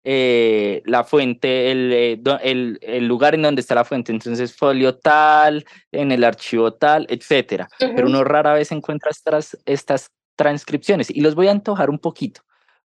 [0.06, 4.98] eh, la fuente, el, eh, el, el, lugar en donde está la fuente, entonces folio
[4.98, 7.70] tal, en el archivo tal, etcétera.
[7.80, 12.41] Pero uno rara vez encuentra estas, estas transcripciones y los voy a antojar un poquito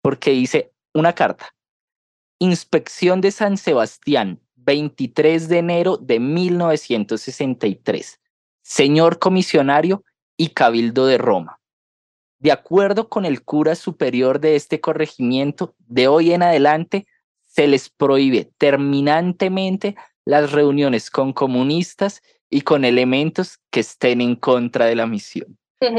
[0.01, 1.53] porque dice una carta.
[2.39, 8.19] Inspección de San Sebastián, 23 de enero de 1963.
[8.63, 10.03] Señor comisionario
[10.37, 11.60] y cabildo de Roma.
[12.41, 17.05] De acuerdo con el cura superior de este corregimiento, de hoy en adelante
[17.45, 24.87] se les prohíbe terminantemente las reuniones con comunistas y con elementos que estén en contra
[24.87, 25.55] de la misión.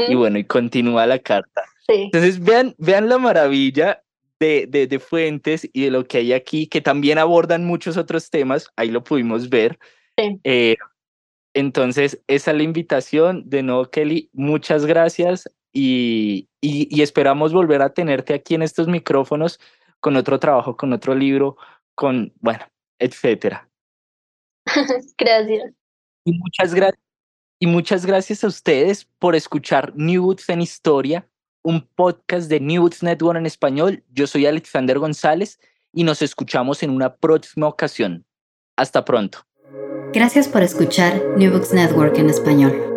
[0.09, 1.63] Y bueno, y continúa la carta.
[1.87, 4.03] Entonces, vean, vean la maravilla
[4.37, 8.29] de, de, de, fuentes y de lo que hay aquí, que también abordan muchos otros
[8.29, 9.79] temas, ahí lo pudimos ver.
[10.17, 10.75] Eh,
[11.53, 14.29] entonces, esa es la invitación de nuevo, Kelly.
[14.33, 19.59] Muchas gracias y, y, esperamos volver a tenerte aquí en estos micrófonos
[19.99, 21.57] con otro trabajo, con otro libro,
[21.95, 22.65] con, bueno,
[22.99, 23.67] etcétera.
[25.17, 25.73] gracias.
[26.25, 27.03] Y muchas gracias.
[27.59, 31.27] Y muchas gracias a ustedes por escuchar New Books en Historia,
[31.63, 34.03] un podcast de New Books Network en español.
[34.11, 35.59] Yo soy Alexander González
[35.93, 38.25] y nos escuchamos en una próxima ocasión.
[38.75, 39.39] Hasta pronto.
[40.13, 42.92] Gracias por escuchar New Books Network en español.